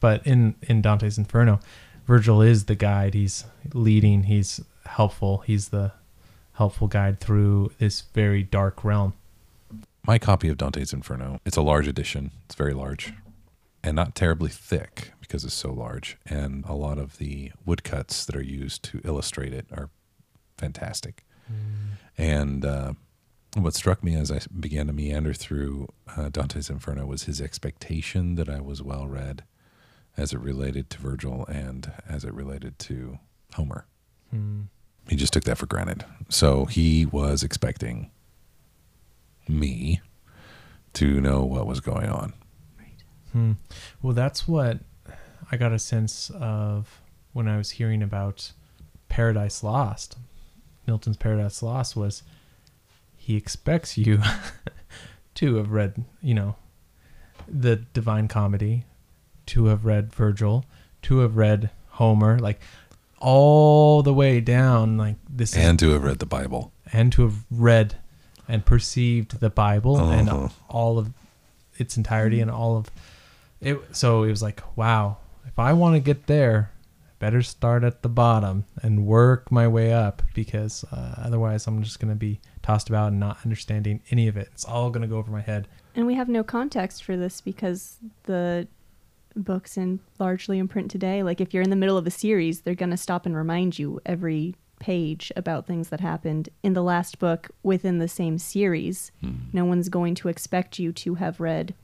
[0.00, 1.60] But in, in Dante's Inferno,
[2.08, 3.12] Virgil is the guide.
[3.12, 3.44] He's
[3.74, 4.22] leading.
[4.22, 5.38] He's helpful.
[5.46, 5.92] He's the
[6.54, 9.12] helpful guide through this very dark realm.
[10.06, 12.30] My copy of Dante's Inferno, it's a large edition.
[12.46, 13.12] It's very large
[13.84, 16.16] and not terribly thick because it's so large.
[16.24, 19.90] And a lot of the woodcuts that are used to illustrate it are
[20.56, 21.24] fantastic.
[22.16, 22.94] And uh,
[23.54, 28.34] what struck me as I began to meander through uh, Dante's Inferno was his expectation
[28.36, 29.44] that I was well read
[30.18, 33.18] as it related to Virgil and as it related to
[33.54, 33.86] Homer.
[34.30, 34.62] Hmm.
[35.08, 36.04] He just took that for granted.
[36.28, 38.10] So he was expecting
[39.48, 40.02] me
[40.94, 42.34] to know what was going on.
[43.32, 43.52] Hmm.
[44.02, 44.80] Well, that's what
[45.50, 47.00] I got a sense of
[47.32, 48.52] when I was hearing about
[49.08, 50.18] Paradise Lost.
[50.86, 52.22] Milton's Paradise Lost was
[53.16, 54.20] he expects you
[55.34, 56.56] to have read, you know,
[57.46, 58.84] the Divine Comedy,
[59.48, 60.64] to have read Virgil,
[61.02, 62.60] to have read Homer, like
[63.18, 64.96] all the way down.
[64.96, 66.72] Like this is And to have read the Bible.
[66.92, 67.96] and to have read
[68.46, 70.48] and perceived the Bible and Uh-huh.
[70.68, 71.12] all of
[71.76, 72.90] its entirety and all of
[73.60, 73.78] it.
[73.92, 76.70] So it was like, wow, if I want to get there,
[77.06, 81.82] I better start at the bottom and work my way up because uh, otherwise I'm
[81.82, 84.48] just going to be tossed about and not understanding any of it.
[84.52, 85.68] It's all going to go over my head.
[85.94, 88.66] And we have no context for this because the
[89.44, 92.60] books and largely in print today, like if you're in the middle of a series,
[92.60, 96.82] they're going to stop and remind you every page about things that happened in the
[96.82, 99.10] last book within the same series.
[99.20, 99.32] Hmm.
[99.52, 101.74] No one's going to expect you to have read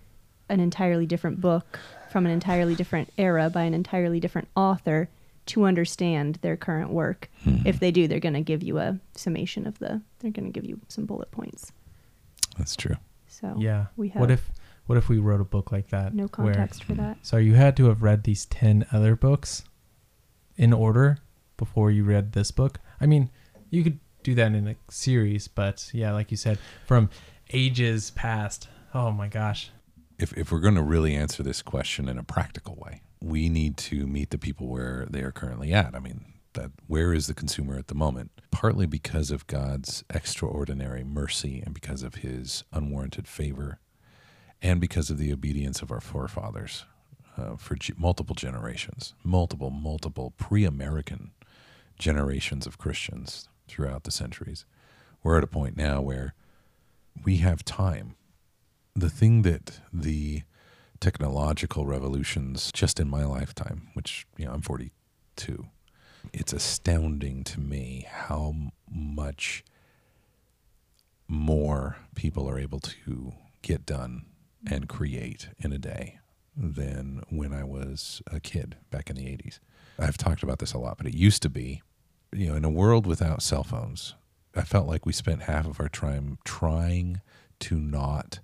[0.49, 1.79] an entirely different book
[2.11, 5.09] from an entirely different era by an entirely different author
[5.47, 7.29] to understand their current work.
[7.43, 7.59] Hmm.
[7.65, 10.53] If they do, they're going to give you a summation of the they're going to
[10.53, 11.73] give you some bullet points.
[12.57, 12.97] That's true.
[13.27, 13.87] So yeah.
[13.97, 14.49] we have What if
[14.87, 16.15] what if we wrote a book like that?
[16.15, 17.19] no where- context for that.
[17.23, 19.65] So you had to have read these 10 other books
[20.57, 21.19] in order
[21.57, 22.81] before you read this book.
[23.01, 23.31] I mean,
[23.71, 27.11] you could do that in a series, but yeah, like you said, from
[27.53, 28.69] ages past.
[28.93, 29.71] Oh my gosh.
[30.19, 33.77] If, if we're going to really answer this question in a practical way, we need
[33.79, 35.95] to meet the people where they are currently at.
[35.95, 38.31] I mean, that where is the consumer at the moment?
[38.51, 43.81] Partly because of God's extraordinary mercy and because of his unwarranted favor
[44.65, 46.87] and because of the obedience of our forefathers
[47.37, 51.33] uh, for multiple generations, multiple, multiple pre American
[51.99, 54.65] generations of Christians throughout the centuries.
[55.23, 56.35] We're at a point now where
[57.25, 58.17] we have time.
[58.97, 60.43] The thing that the
[60.99, 65.67] technological revolutions just in my lifetime, which, you know, I'm 42,
[66.33, 68.55] it's astounding to me how
[68.91, 69.63] much
[71.29, 74.25] more people are able to get done
[74.71, 76.19] and create in a day
[76.57, 79.59] than when I was a kid back in the 80s.
[79.99, 81.83] I've talked about this a lot, but it used to be,
[82.33, 84.15] you know, in a world without cell phones,
[84.55, 87.21] I felt like we spent half of our time trying
[87.61, 88.41] to not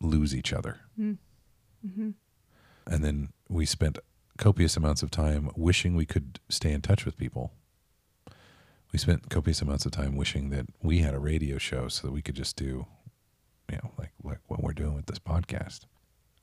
[0.00, 0.80] lose each other.
[0.98, 2.10] Mm-hmm.
[2.86, 3.98] And then we spent
[4.38, 7.52] copious amounts of time wishing we could stay in touch with people.
[8.92, 12.12] We spent copious amounts of time wishing that we had a radio show so that
[12.12, 12.86] we could just do,
[13.70, 15.80] you know, like, like what we're doing with this podcast.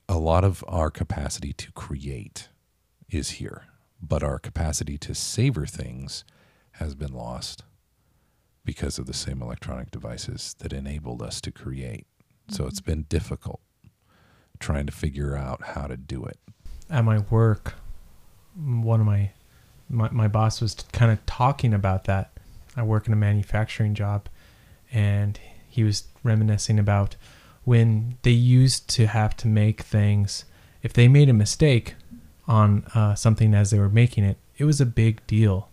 [0.08, 2.48] A lot of our capacity to create
[3.10, 3.64] is here,
[4.00, 6.24] but our capacity to savor things
[6.72, 7.64] has been lost
[8.64, 12.06] because of the same electronic devices that enabled us to create.
[12.48, 12.90] So it's mm-hmm.
[12.90, 13.60] been difficult
[14.58, 16.38] trying to figure out how to do it.
[16.90, 17.74] At my work,
[18.56, 19.30] one of my
[19.90, 22.32] my, my boss was kind of talking about that.
[22.76, 24.28] I work in a manufacturing job
[24.92, 25.40] and
[25.78, 27.14] he was reminiscing about
[27.64, 30.44] when they used to have to make things
[30.82, 31.94] if they made a mistake
[32.48, 35.68] on uh, something as they were making it, it was a big deal.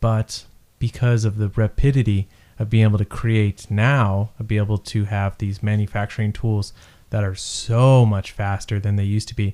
[0.00, 0.46] But
[0.78, 2.26] because of the rapidity
[2.58, 6.72] of being able to create now, of be able to have these manufacturing tools
[7.10, 9.52] that are so much faster than they used to be,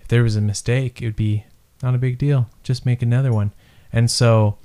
[0.00, 1.44] if there was a mistake, it would be
[1.82, 2.48] not a big deal.
[2.62, 3.52] Just make another one.
[3.92, 4.56] And so,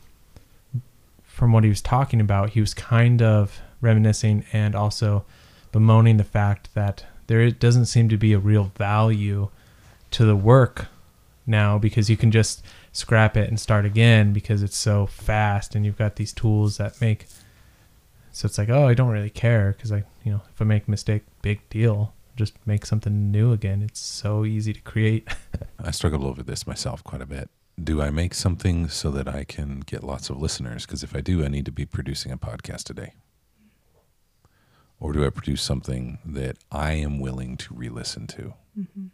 [1.23, 5.25] from what he was talking about, he was kind of reminiscing and also
[5.71, 9.49] bemoaning the fact that there doesn't seem to be a real value
[10.11, 10.87] to the work
[11.47, 15.85] now because you can just scrap it and start again because it's so fast and
[15.85, 17.25] you've got these tools that make
[18.31, 20.87] so it's like oh i don't really care because i you know if i make
[20.87, 25.27] a mistake big deal just make something new again it's so easy to create
[25.83, 27.49] I struggle over this myself quite a bit.
[27.81, 30.85] Do I make something so that I can get lots of listeners?
[30.85, 33.13] Because if I do, I need to be producing a podcast a day.
[35.01, 38.53] Or do I produce something that I am willing to re listen to?
[38.79, 39.07] Mm-hmm.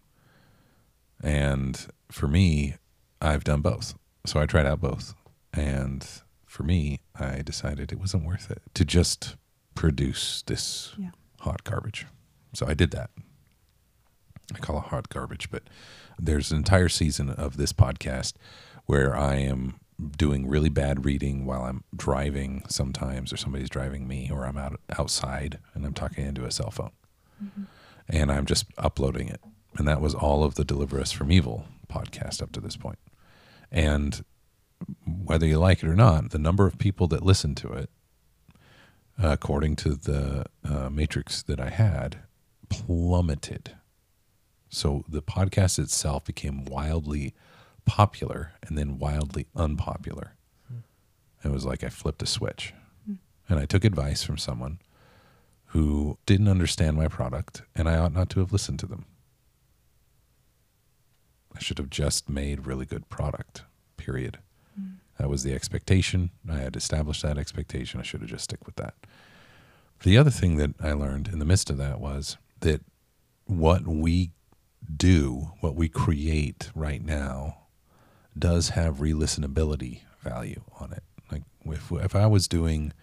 [1.24, 2.76] And for me,
[3.22, 3.96] I've done both.
[4.26, 5.16] So I tried out both.
[5.54, 6.06] And
[6.46, 9.36] for me, I decided it wasn't worth it to just
[9.76, 11.12] produce this Yeah.
[11.40, 12.06] hot garbage.
[12.54, 13.10] So I did that.
[14.54, 15.64] I call it hot garbage, but
[16.20, 18.34] there's an entire season of this podcast
[18.86, 19.80] where I am
[20.18, 24.80] doing really bad reading while I'm driving sometimes, or somebody's driving me, or I'm out
[24.98, 26.91] outside and I'm talking into a cell phone,
[28.08, 29.41] and I'm just uploading it.
[29.78, 33.00] And that was all of the Deliver Us from Evil podcast up to this point.
[33.72, 34.24] And
[35.06, 37.89] whether you like it or not, the number of people that listen to it,
[39.22, 42.20] uh, according to the uh, matrix that I had,
[42.70, 43.76] plummeted.
[44.70, 47.34] So the podcast itself became wildly
[47.88, 50.34] popular and then wildly unpopular.
[51.44, 52.74] It was like I flipped a switch.
[53.06, 53.16] Hmm.
[53.50, 54.80] And I took advice from someone
[55.68, 59.06] who didn't understand my product, and I ought not to have listened to them.
[61.56, 63.64] I should have just made really good product,
[63.98, 64.40] period.
[64.76, 64.96] Hmm.
[65.18, 66.32] That was the expectation.
[66.50, 68.00] I had established that expectation.
[68.00, 68.96] I should have just stick with that.
[70.04, 72.82] The other thing that I learned in the midst of that was that
[73.46, 74.32] what we
[74.96, 77.58] do, what we create right now,
[78.40, 81.04] does have re-listenability value on it.
[81.32, 82.94] Like if if I was doing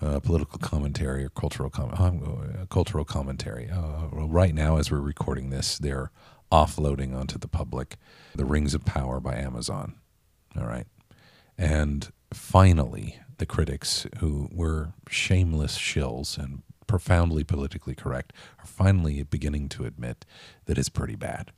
[0.00, 5.50] uh, political commentary or cultural com- uh, cultural commentary, uh, right now as we're recording
[5.50, 6.10] this, they're
[6.52, 7.96] offloading onto the public
[8.34, 9.96] the Rings of Power by Amazon.
[10.58, 10.86] All right,
[11.58, 19.68] and finally, the critics who were shameless shills and profoundly politically correct are finally beginning
[19.70, 20.24] to admit
[20.66, 21.50] that it's pretty bad.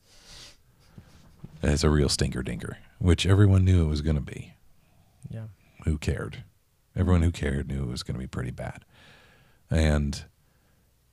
[1.62, 4.55] It's a real stinker dinker, which everyone knew it was going to be.
[5.30, 5.46] Yeah.
[5.84, 6.44] Who cared?
[6.96, 8.84] Everyone who cared knew it was going to be pretty bad.
[9.70, 10.24] And,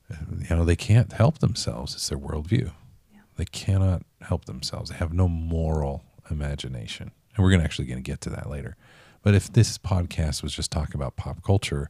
[0.10, 1.94] you know, they can't help themselves.
[1.94, 2.72] It's their worldview.
[3.14, 3.22] Yeah.
[3.36, 4.90] They cannot help themselves.
[4.90, 7.12] They have no moral imagination.
[7.36, 8.78] And we're going to actually going to get to that later.
[9.22, 11.90] But if this podcast was just talking about pop culture,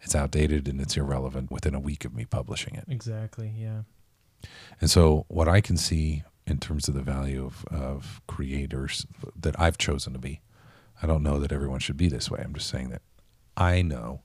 [0.00, 2.84] it's outdated and it's irrelevant within a week of me publishing it.
[2.88, 3.52] Exactly.
[3.56, 3.82] Yeah.
[4.80, 9.06] And so, what I can see in terms of the value of, of creators
[9.38, 10.40] that I've chosen to be,
[11.02, 12.40] I don't know that everyone should be this way.
[12.42, 13.02] I'm just saying that
[13.56, 14.22] I know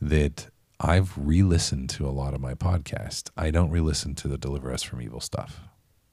[0.00, 0.48] that
[0.80, 3.30] I've re listened to a lot of my podcasts.
[3.36, 5.60] I don't re listen to the Deliver Us from Evil stuff.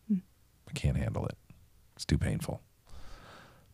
[0.10, 1.38] I can't handle it,
[1.96, 2.62] it's too painful.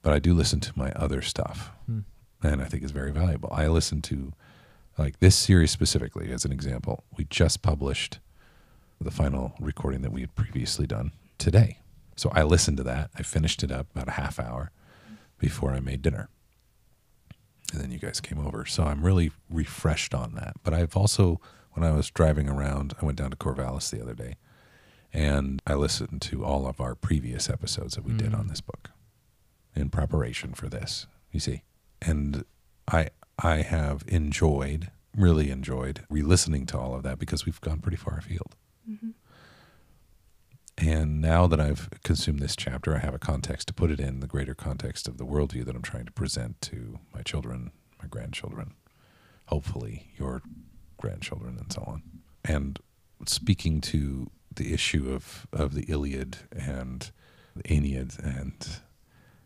[0.02, 2.00] But I do listen to my other stuff, Hmm.
[2.42, 3.50] and I think it's very valuable.
[3.52, 4.34] I listen to,
[4.98, 8.20] like this series specifically, as an example, we just published
[9.00, 11.80] the final recording that we had previously done today.
[12.16, 13.12] So I listened to that.
[13.16, 14.72] I finished it up about a half hour
[15.38, 16.30] before I made dinner.
[17.74, 18.66] And then you guys came over.
[18.66, 20.56] So I'm really refreshed on that.
[20.64, 21.40] But I've also,
[21.74, 24.36] when I was driving around, I went down to Corvallis the other day
[25.14, 28.40] and I listened to all of our previous episodes that we did Mm.
[28.40, 28.90] on this book
[29.76, 31.08] in preparation for this.
[31.32, 31.64] You see,
[32.02, 32.44] and
[32.88, 33.10] I
[33.40, 38.18] I have enjoyed, really enjoyed, re-listening to all of that because we've gone pretty far
[38.18, 38.56] afield.
[40.78, 44.20] And now that I've consumed this chapter, I have a context to put it in
[44.20, 47.72] the greater context of the worldview that I'm trying to present to my children,
[48.02, 48.74] my grandchildren,
[49.48, 50.44] hopefully your
[50.98, 52.04] grandchildren, and so on.
[52.46, 52.80] And
[53.26, 57.10] speaking to the issue of, of the Iliad and
[57.56, 58.68] the Aeneid and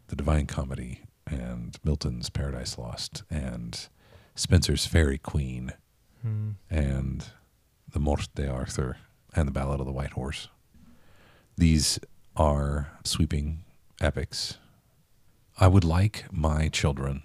[0.08, 3.88] the Divine Comedy and Milton's Paradise Lost and
[4.36, 5.74] Spenser's Faerie Queene
[6.22, 6.52] Hmm.
[6.70, 7.26] and
[7.92, 8.98] the Morte d'Arthur
[9.36, 10.50] and the Ballad of the White Horse.
[11.62, 12.00] These
[12.36, 13.66] are sweeping
[14.02, 14.58] epics.
[15.60, 17.22] I would like my children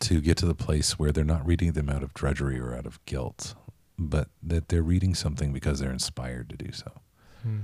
[0.00, 2.84] to get to the place where they're not reading them out of drudgery or out
[2.84, 3.54] of guilt,
[3.96, 7.00] but that they're reading something because they're inspired to do so.
[7.44, 7.58] Hmm.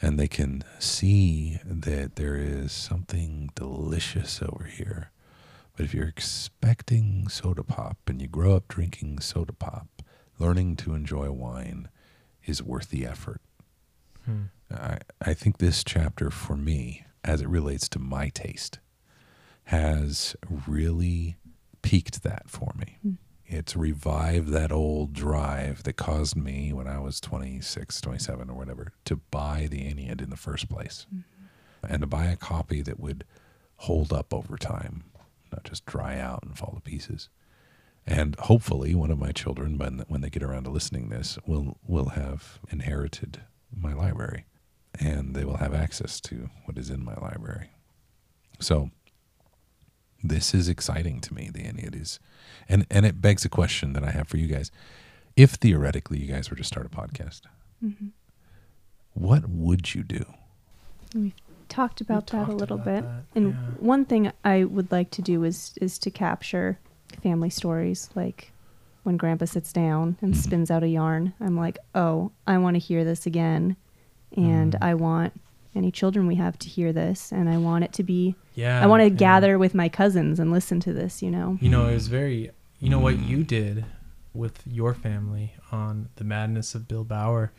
[0.00, 5.10] And they can see that there is something delicious over here.
[5.76, 9.88] But if you're expecting soda pop and you grow up drinking soda pop,
[10.38, 11.90] learning to enjoy wine
[12.46, 13.42] is worth the effort.
[14.24, 14.44] Hmm.
[14.72, 18.78] I, I think this chapter for me, as it relates to my taste,
[19.64, 20.36] has
[20.66, 21.36] really
[21.82, 22.98] piqued that for me.
[23.02, 23.12] Hmm.
[23.48, 28.92] It's revived that old drive that caused me when I was 26, 27 or whatever
[29.04, 31.06] to buy the Aeneid in the first place
[31.88, 33.24] and to buy a copy that would
[33.76, 35.04] hold up over time,
[35.52, 37.28] not just dry out and fall to pieces.
[38.04, 41.76] And hopefully, one of my children, when when they get around to listening this, will
[41.86, 43.42] will have inherited
[43.76, 44.44] my library,
[45.00, 47.70] and they will have access to what is in my library.
[48.60, 48.90] So,
[50.22, 51.50] this is exciting to me.
[51.52, 52.18] The Aeneid is,
[52.68, 54.70] and and it begs a question that I have for you guys:
[55.36, 57.42] If theoretically you guys were to start a podcast,
[57.84, 58.06] Mm-hmm.
[59.12, 60.24] what would you do?
[61.14, 61.34] We've
[61.68, 63.02] talked about that a little bit.
[63.04, 63.54] that, And yeah.
[63.78, 66.78] one thing I would like to do is is to capture
[67.22, 68.52] family stories like
[69.02, 70.36] when grandpa sits down and Mhm.
[70.42, 71.34] spins out a yarn.
[71.40, 73.76] I'm like, "Oh, I want to hear this again."
[74.34, 74.78] And Mm.
[74.82, 75.40] I want
[75.74, 78.82] any children we have to hear this and I want it to be Yeah.
[78.82, 79.14] I want to yeah.
[79.16, 81.58] gather with my cousins and listen to this, you know.
[81.60, 82.50] You know, it was very.
[82.80, 83.28] You know what Mm.
[83.28, 83.84] you did
[84.34, 87.52] with your family on the madness of Bill Bauer.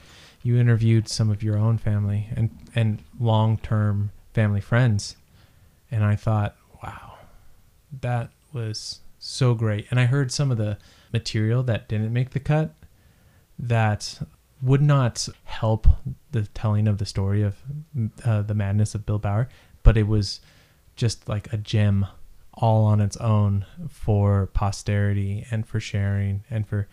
[0.44, 5.16] You interviewed some of your own family and and long term family friends,
[5.92, 7.16] and I thought, wow,
[8.02, 9.88] that was so great.
[9.90, 10.78] And I heard some of the
[11.12, 12.76] material that didn't make the cut
[13.58, 14.20] that
[14.62, 15.88] would not help
[16.32, 17.56] the telling of the story of
[18.26, 19.48] uh, the madness of Bill Bauer,
[19.84, 20.42] but it was
[20.96, 22.08] just like a gem
[22.54, 26.88] all on its own for posterity and for sharing and for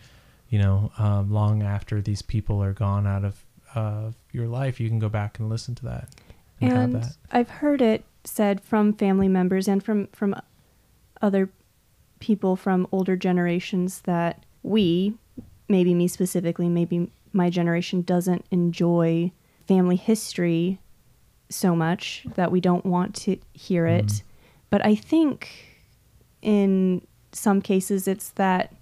[0.49, 3.43] you know um, long after these people are gone out of
[3.73, 6.07] uh, your life you can go back and listen to that
[6.61, 7.15] and, and have that.
[7.31, 10.35] I've heard it said from family members and from from
[11.19, 11.49] other
[12.19, 15.13] people from older generations that we,
[15.67, 19.31] maybe me specifically, maybe my generation doesn't enjoy
[19.67, 20.79] family history
[21.49, 24.05] so much that we don't want to hear it.
[24.07, 24.21] Mhm.
[24.69, 25.49] But I think
[26.41, 28.73] in some cases it's that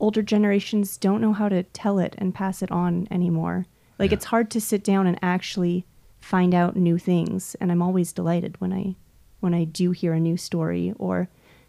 [0.00, 3.66] older generations don't know how to tell it and pass it on anymore.
[3.98, 4.16] Like Yeah.
[4.16, 5.86] it's hard to sit down and actually
[6.18, 8.96] find out new things and I'm always delighted when I
[9.40, 11.28] when I do hear a new story or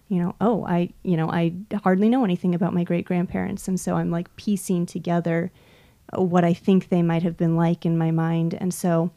[0.10, 1.54] you know, oh, I you know, I
[1.84, 5.52] hardly know anything about my great grandparents and so I'm like piecing together
[6.16, 9.12] what I think they might have been like in my mind and so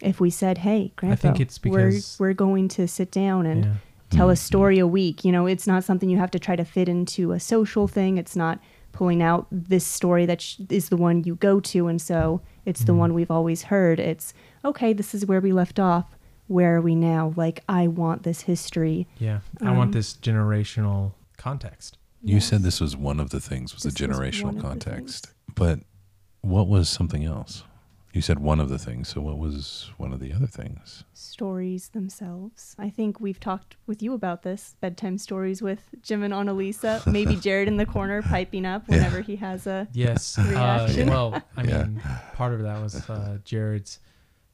[0.00, 3.64] if we said, "Hey, grandpa, think it's because- we're we're going to sit down and
[3.64, 3.72] yeah
[4.10, 4.38] tell a Mhm.
[4.38, 5.24] story a week.
[5.24, 8.18] You know, it's not something you have to try to fit into a social thing.
[8.18, 8.58] It's not
[8.92, 12.84] pulling out this story that sh- is the one you go to, and so it's
[12.84, 12.96] the Mhm.
[12.98, 13.98] one we've always heard.
[13.98, 14.34] It's
[14.66, 14.92] okay.
[14.92, 16.18] This is where we left off.
[16.46, 17.32] Where are we now?
[17.36, 19.06] Like, I want this history.
[19.18, 22.44] yeah i want Um, this generational context You Yes.
[22.44, 25.30] said this was one of the things was This the generational one of the context.
[25.54, 25.80] But
[26.42, 27.64] what was something else?
[28.12, 29.08] You said one of the things.
[29.08, 31.04] So what was one of the other things?
[31.14, 32.76] stories themselves.
[32.78, 37.06] I think we've talked with you about this bedtime stories with Jim and Annalisa.
[37.10, 38.96] Maybe Jared in the corner piping up Yeah.
[38.96, 41.84] whenever he has a yes uh, well i Yeah.
[41.84, 42.02] mean
[42.34, 43.98] part of that was uh, jared's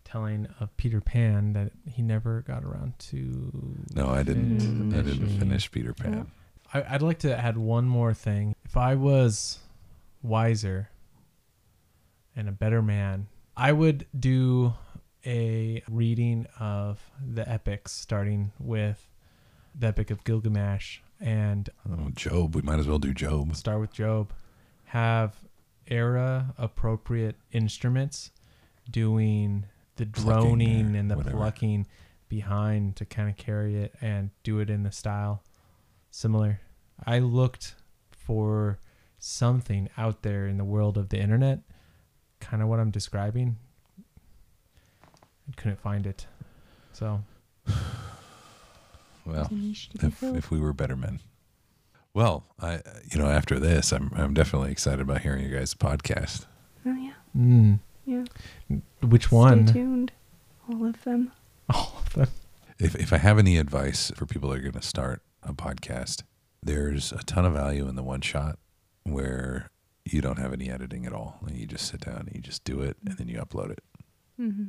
[0.05, 3.51] telling of peter pan that he never got around to
[3.97, 4.95] No, I didn't.
[4.95, 6.30] I didn't finish Peter Pan.
[6.72, 8.55] I, I'd like to add one more thing.
[8.64, 9.59] If I was
[10.22, 10.91] wiser
[12.39, 13.26] and a better man,
[13.57, 14.74] I would do
[15.26, 19.09] a reading of the epics, starting with
[19.74, 22.55] the Epic of Gilgamesh and Oh, Job.
[22.55, 23.55] We might as well do Job.
[23.57, 24.32] start with Job.
[24.84, 25.41] Have
[25.89, 28.30] era appropriate instruments
[28.89, 29.66] doing
[29.97, 31.36] the droning and the whatever.
[31.36, 31.86] plucking
[32.28, 35.43] behind to kind of carry it and do it in the style
[36.11, 36.61] similar.
[37.05, 37.74] I looked
[38.11, 38.78] for
[39.18, 41.61] something out there in the world of the internet,
[42.41, 43.57] kind of what I'm describing.
[45.49, 46.26] I couldn't find it.
[46.93, 47.20] So,
[49.26, 51.20] Well, It's a niche to be if, if we were better men.
[52.14, 52.80] Well, I
[53.12, 56.47] you know after this, I'm I'm definitely excited about hearing you guys' podcast.
[56.86, 58.24] oh yeah, mm, yeah.
[59.03, 59.66] which Stay one?
[59.66, 60.12] tuned.
[60.68, 61.32] All of them.
[61.74, 62.28] All of them.
[62.78, 66.22] If if I have any advice for people that are going to start a podcast,
[66.62, 68.59] there's a ton of value in the one shot
[69.05, 69.68] where
[70.12, 72.64] you don't have any editing at all, and you just sit down and you just
[72.64, 73.82] do it, and then you upload it.
[74.40, 74.66] Mm-hmm.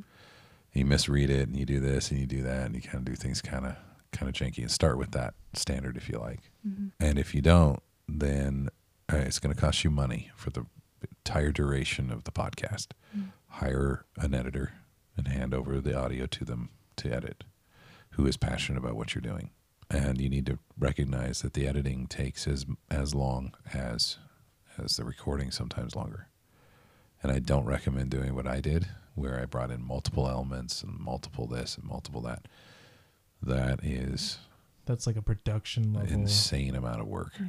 [0.72, 3.04] You misread it, and you do this, and you do that, and you kind of
[3.04, 3.76] do things kind of
[4.12, 6.50] kind of janky, and start with that standard if you like.
[6.66, 6.88] Mm-hmm.
[6.98, 8.68] And if you don't, then
[9.12, 10.66] uh, it's going to cost you money for the
[11.24, 12.88] entire duration of the podcast.
[13.16, 13.28] Mm.
[13.48, 14.74] Hire an editor
[15.16, 17.44] and hand over the audio to them to edit
[18.10, 19.50] who is passionate about what you're doing.
[19.90, 24.18] And you need to recognize that the editing takes as as long as
[24.84, 26.28] as the recording, sometimes longer.
[27.22, 30.98] And I don't recommend doing what I did, where I brought in multiple elements and
[30.98, 32.46] multiple this and multiple that.
[33.42, 34.38] That is
[34.86, 36.10] That's like a production level.
[36.12, 37.32] insane amount of work.
[37.38, 37.46] Yeah.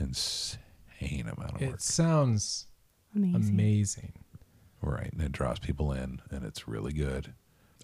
[0.00, 1.74] Insane amount of work.
[1.74, 2.66] It sounds
[3.14, 3.48] Amazing.
[3.50, 4.12] amazing.
[4.80, 5.12] Right.
[5.12, 7.32] And it draws people in and it's really good.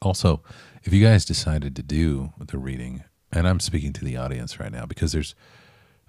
[0.03, 0.43] Also,
[0.83, 4.73] if you guys decided to do the reading, and I'm speaking to the audience right
[4.73, 5.35] now because there's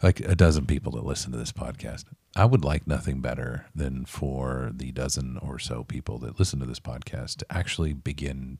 [0.02, 2.06] like a dozen people that listen to this podcast.
[2.36, 6.66] I would like nothing better than for the dozen or so people that listen to
[6.66, 8.58] this podcast to actually begin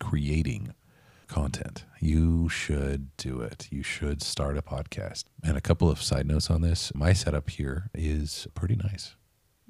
[0.00, 0.74] creating
[1.28, 1.84] content.
[2.00, 3.68] You should do it.
[3.70, 5.24] You should start a podcast.
[5.44, 9.14] And a couple of side notes on this my setup here is pretty nice.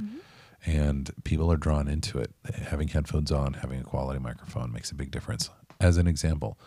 [0.01, 0.18] Mm-hmm.
[0.66, 2.32] And people are drawn into it.
[2.55, 5.51] Having headphones on, having a quality microphone makes a big difference.
[5.80, 6.59] as an example,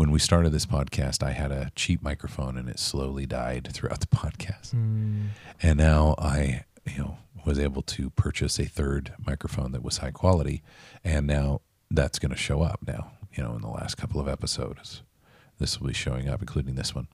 [0.00, 4.00] when we started this podcast, I had a cheap microphone and it slowly died throughout
[4.00, 4.70] the podcast.
[4.70, 5.26] Hmm.
[5.62, 10.10] And now I, you know, was able to purchase a third microphone that was high
[10.10, 10.62] quality,
[11.04, 13.12] and now that's going to show up now.
[13.34, 15.02] You know, in the last couple of episodes,
[15.58, 17.08] this will be showing up, including this one.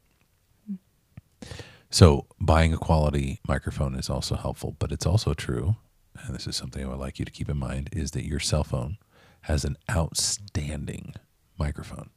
[1.91, 5.75] So buying a quality microphone is also helpful, but it's also true,
[6.23, 8.39] and this is something I would like you to keep in mind, is that your
[8.39, 8.99] cell phone
[9.43, 11.15] has an outstanding
[11.59, 12.11] microphone,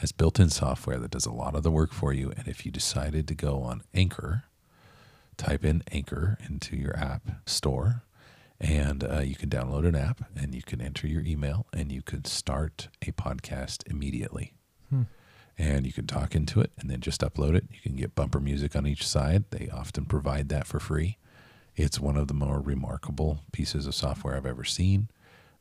[0.00, 2.72] has built-in software that does a lot of the work for you, and if you
[2.72, 4.44] decided to go on Anchor,
[5.36, 8.02] type in Anchor into your app store,
[8.60, 12.02] and uh, you can download an app, and you can enter your email, and you
[12.02, 14.54] could start a podcast immediately
[15.60, 17.64] and you can talk into it and then just upload it.
[17.70, 19.44] You can get bumper music on each side.
[19.50, 21.18] They often provide that for free.
[21.76, 25.08] It's one of the more remarkable pieces of software I've ever seen.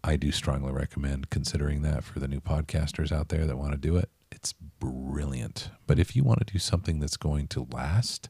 [0.02, 3.78] I do strongly recommend considering that for the new podcasters out there that want to
[3.78, 4.10] do it.
[4.40, 5.70] It's brilliant.
[5.86, 8.30] But if you want to do something that's going to last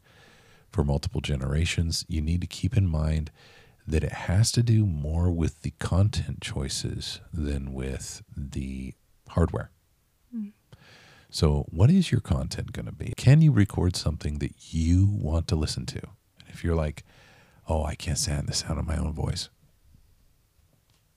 [0.71, 3.29] for multiple generations, you need to keep in mind
[3.85, 8.95] that it has to do more with the content choices than with the
[9.29, 9.69] hardware.
[10.31, 10.47] Hmm.
[11.29, 13.13] So, what is your content going to be?
[13.15, 15.99] Can you record something that you want to listen to?
[16.39, 17.03] And if you're like,
[17.67, 19.49] oh, I can't stand the sound of my own voice,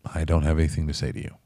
[0.05, 1.37] I don't have anything to say to you.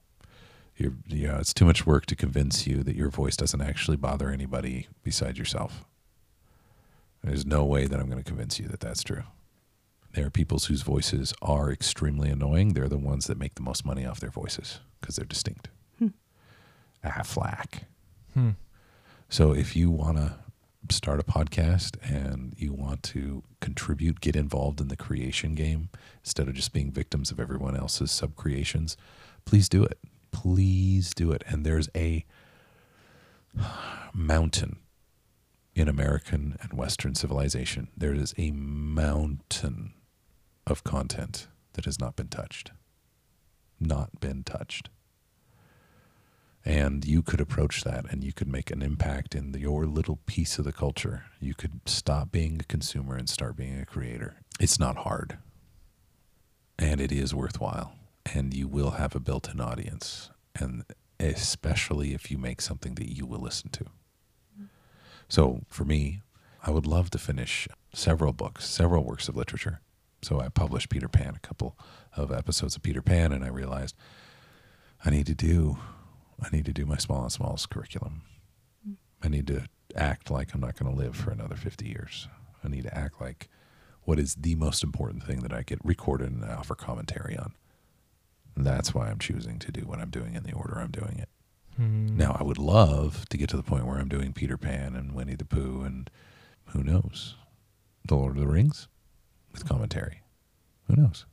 [0.77, 3.97] You're, you know, it's too much work to convince you that your voice doesn't actually
[3.97, 5.85] bother anybody besides yourself.
[7.25, 9.23] There's no way that I'm going to convince you that that's true.
[10.13, 12.75] There are people whose voices are extremely annoying.
[12.75, 15.69] They're the ones that make the most money off their voices because they're distinct.
[17.05, 17.83] Affleck.
[18.35, 18.51] Hmm.
[19.29, 20.35] So if you want to
[20.91, 25.89] start a podcast and you want to contribute, get involved in the creation game
[26.23, 28.97] instead of just being victims of everyone else's sub creations,
[29.45, 29.99] please do it.
[30.37, 31.43] Please do it.
[31.47, 32.25] And there's a
[34.13, 34.81] mountain
[35.75, 37.89] in American and Western civilization.
[37.97, 39.95] There is a mountain
[40.67, 42.73] of content that has not been touched.
[43.81, 44.91] Not been touched
[46.67, 50.19] and you could approach that and you could make an impact in the, your little
[50.27, 51.27] piece of the culture.
[51.41, 54.41] You could stop being a consumer and start being a creator.
[54.59, 55.39] It's not hard,
[56.77, 57.95] and it is worthwhile,
[58.35, 60.85] and you will have a built in audience, and
[61.21, 63.87] especially if you make something that you will listen to.
[65.29, 66.23] So for me,
[66.63, 69.81] I would love to finish several books, several works of literature.
[70.23, 71.77] So I published Peter Pan, a couple
[72.17, 73.95] of episodes of Peter Pan, and I realized
[75.05, 75.79] I need to do
[76.43, 78.23] I need to do my small and smalls curriculum.
[79.23, 82.29] I need to act like I'm not going to live for another 50 years.
[82.63, 83.49] I need to act like
[84.03, 87.55] what is the most important thing that I get recorded and offer commentary on.
[88.57, 91.29] That's why I'm choosing to do what I'm doing in the order I'm doing it.
[91.77, 92.17] Hmm.
[92.17, 95.15] Now, I would love to get to the point where I'm doing Peter Pan and
[95.15, 96.11] Winnie the Pooh and
[96.67, 97.37] who knows,
[98.07, 98.89] The Lord of the Rings
[99.53, 100.23] with commentary.
[100.85, 101.27] Who knows?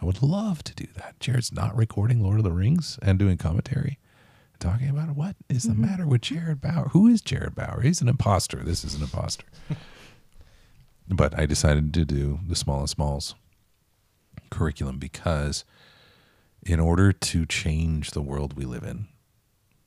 [0.00, 1.18] I would love to do that.
[1.20, 3.98] Jared's not recording Lord of the Rings and doing commentary
[4.58, 5.16] talking about it.
[5.16, 6.88] What is the matter with Jared Bauer?
[6.92, 7.80] Who is Jared Bauer?
[7.82, 8.62] He's an imposter.
[8.62, 9.46] This is an imposter.
[11.08, 13.34] but I decided to do the small and smalls
[14.50, 15.64] curriculum because
[16.66, 19.06] in order to change the world we live in,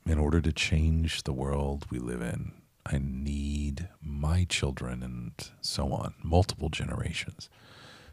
[0.06, 2.52] in order to change the world we live in,
[2.86, 7.50] I need my children and so on, multiple generations,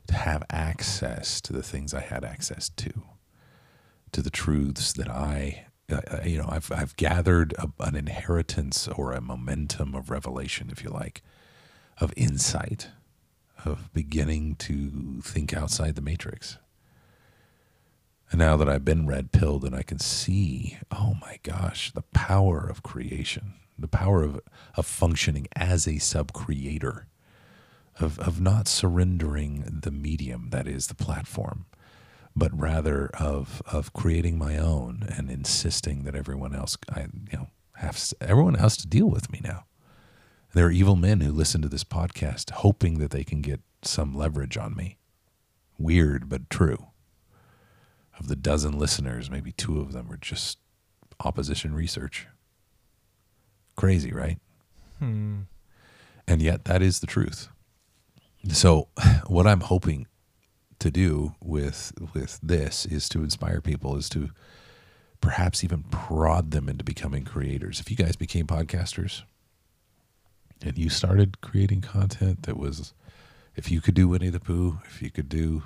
[0.08, 2.92] to have access to the things I had access to,
[4.12, 9.14] to the truths that I uh, you know, I've I've gathered a, an inheritance or
[9.14, 11.22] a momentum of revelation, if you like,
[12.02, 12.90] of insight,
[13.64, 16.58] of beginning to think outside the matrix.
[18.30, 22.02] And now that I've been red pilled and I can see, oh my gosh, the
[22.02, 24.42] power of creation, the power of
[24.76, 27.08] of functioning as a sub creator,
[28.00, 31.66] of of not surrendering the medium that is the platform
[32.38, 37.48] but rather of of creating my own and insisting that everyone else I you know
[37.78, 39.66] has everyone has to deal with me now.
[40.54, 44.14] There are evil men who listen to this podcast hoping that they can get some
[44.14, 44.98] leverage on me.
[45.78, 46.88] Weird but true.
[48.20, 50.58] Of the dozen listeners, maybe two of them were just
[51.24, 52.28] opposition research.
[53.76, 54.40] Crazy, right?
[55.00, 55.42] Hmm.
[56.28, 57.50] And yet that is the truth.
[58.52, 58.88] So
[59.28, 60.08] what I'm hoping
[60.80, 64.30] to do with with this is to inspire people is to
[65.22, 69.24] perhaps even prod them into becoming creators if you guys became podcasters
[70.62, 72.94] and you started creating content that was
[73.56, 75.64] if you could do winnie the pooh if you could do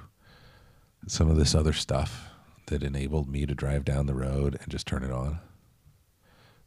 [1.07, 2.30] some of this other stuff
[2.71, 5.39] that enabled me to drive down the road and just turn it on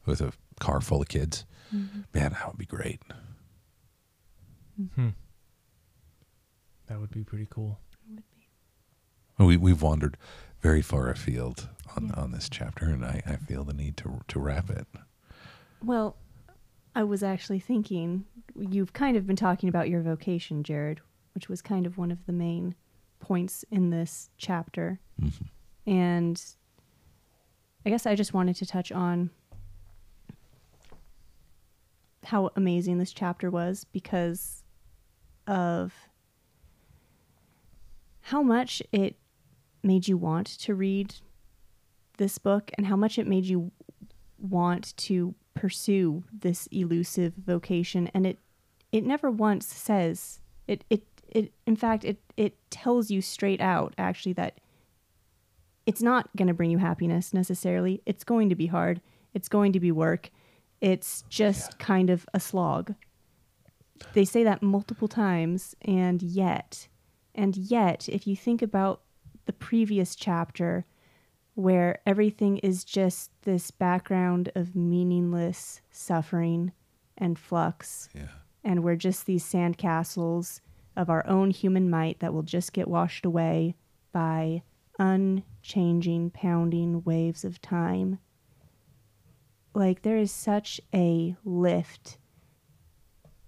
[0.06, 1.44] with a car full of kids.
[1.74, 2.00] Mm-hmm.
[2.12, 3.00] Man, that would be great.
[4.94, 5.08] Hmm.
[6.86, 7.78] That would be pretty cool.
[8.10, 8.22] Would
[9.38, 9.44] be.
[9.44, 10.16] We we've wandered
[10.60, 12.20] very far afield on Yeah.
[12.22, 14.86] on this chapter, and I, I feel the need to to wrap it.
[15.82, 16.16] Well,
[16.94, 18.26] I was actually thinking
[18.56, 21.00] you've kind of been talking about your vocation, Jared,
[21.34, 22.74] which was kind of one of the main
[23.20, 25.00] points in this chapter.
[25.20, 25.48] Mhm.
[25.86, 26.42] And
[27.84, 29.30] I guess I just wanted to touch on
[32.24, 34.64] how amazing this chapter was because
[35.46, 35.92] of
[38.22, 39.16] how much it
[39.82, 41.14] made you want to read
[42.16, 43.70] this book and how much it made you
[44.38, 48.10] want to pursue this elusive vocation.
[48.14, 48.38] And it
[48.92, 53.92] it never once says it it it in fact it it tells you straight out
[53.98, 54.58] actually that
[55.86, 58.02] it's not going to bring you happiness necessarily.
[58.06, 59.00] It's going to be hard.
[59.34, 60.30] It's going to be work.
[60.80, 62.94] It's just kind of a slog.
[64.12, 66.88] They say that multiple times and yet
[67.34, 69.00] and yet if you think about
[69.46, 70.84] the previous chapter
[71.54, 76.72] where everything is just this background of meaningless suffering
[77.16, 78.26] and flux Yeah.
[78.64, 80.60] and we're just these sandcastles
[80.96, 83.76] of our own human might that will just get washed away
[84.12, 84.62] by
[84.98, 88.18] unchanging, pounding waves of time.
[89.74, 92.18] Like, there is such a lift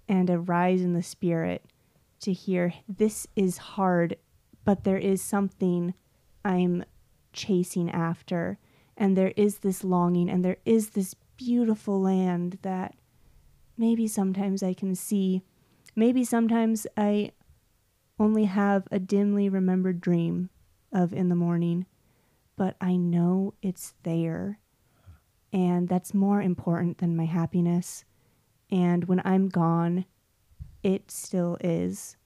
[0.08, 1.64] and a rise in the spirit
[2.20, 4.16] to hear this is hard,
[4.64, 5.94] but there is something
[6.44, 6.84] I'm
[7.32, 8.58] chasing after.
[8.96, 12.94] And there is this longing, and there is this beautiful land that
[13.76, 15.42] maybe sometimes I can see.
[15.94, 17.32] Maybe sometimes I
[18.18, 20.48] only have a dimly remembered dream
[20.96, 21.86] of in the morning,
[22.56, 24.58] but I know it's there.
[25.52, 28.04] And that's more important than my happiness.
[28.70, 30.06] And when I'm gone,
[30.82, 32.16] it still is.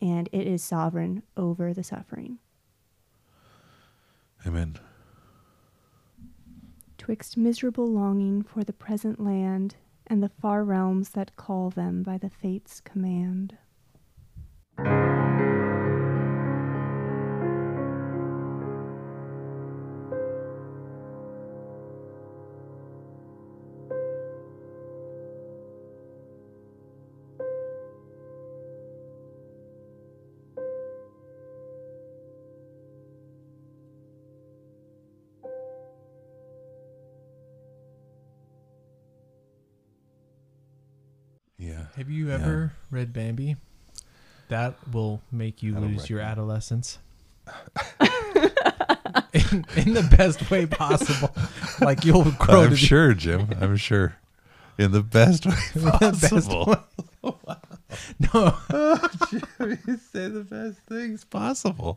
[0.00, 2.38] And it is sovereign over the suffering.
[4.46, 4.76] Amen.
[6.98, 12.18] twixt miserable longing for the present land and the far realms that call them by
[12.18, 13.58] the fates' command.
[42.04, 42.34] Have you Yeah.
[42.34, 43.56] ever read Bambi?
[44.48, 46.98] That will make you lose your adolescence.
[49.32, 51.34] in, in the best way possible.
[51.80, 53.48] Like you'll grow I'm to be sure, Jim.
[53.58, 54.16] I'm sure.
[54.76, 56.76] In the best way the best possible.
[57.22, 57.32] way.
[58.18, 59.08] No, oh,
[59.60, 61.96] you say the best things possible.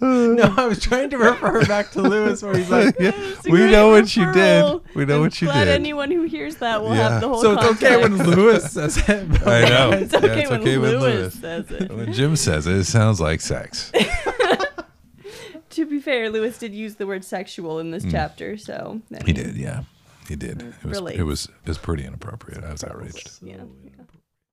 [0.00, 3.90] No, I was trying to refer back to Lewis where he's like, a we know
[3.90, 4.80] what you did.
[4.94, 5.74] We know I'm what you did." glad did.
[5.74, 7.10] anyone who hears that will Yeah.
[7.10, 8.16] have the whole so it's okay when.
[8.18, 9.28] Lewis says it.
[9.30, 9.90] but I know.
[9.92, 11.92] It's Yeah, okay, it's when, okay when Lewis Lewis- says it.
[11.92, 13.92] When Jim says it, it sounds like sex.
[15.70, 18.10] to be fair, Lewis did use the word sexual in this hmm.
[18.10, 19.24] chapter, so I.
[19.24, 19.84] He did, yeah.
[20.28, 20.62] He did.
[20.62, 22.64] It was it was it was pretty inappropriate.
[22.64, 23.28] I was outraged.
[23.28, 23.62] So Yeah.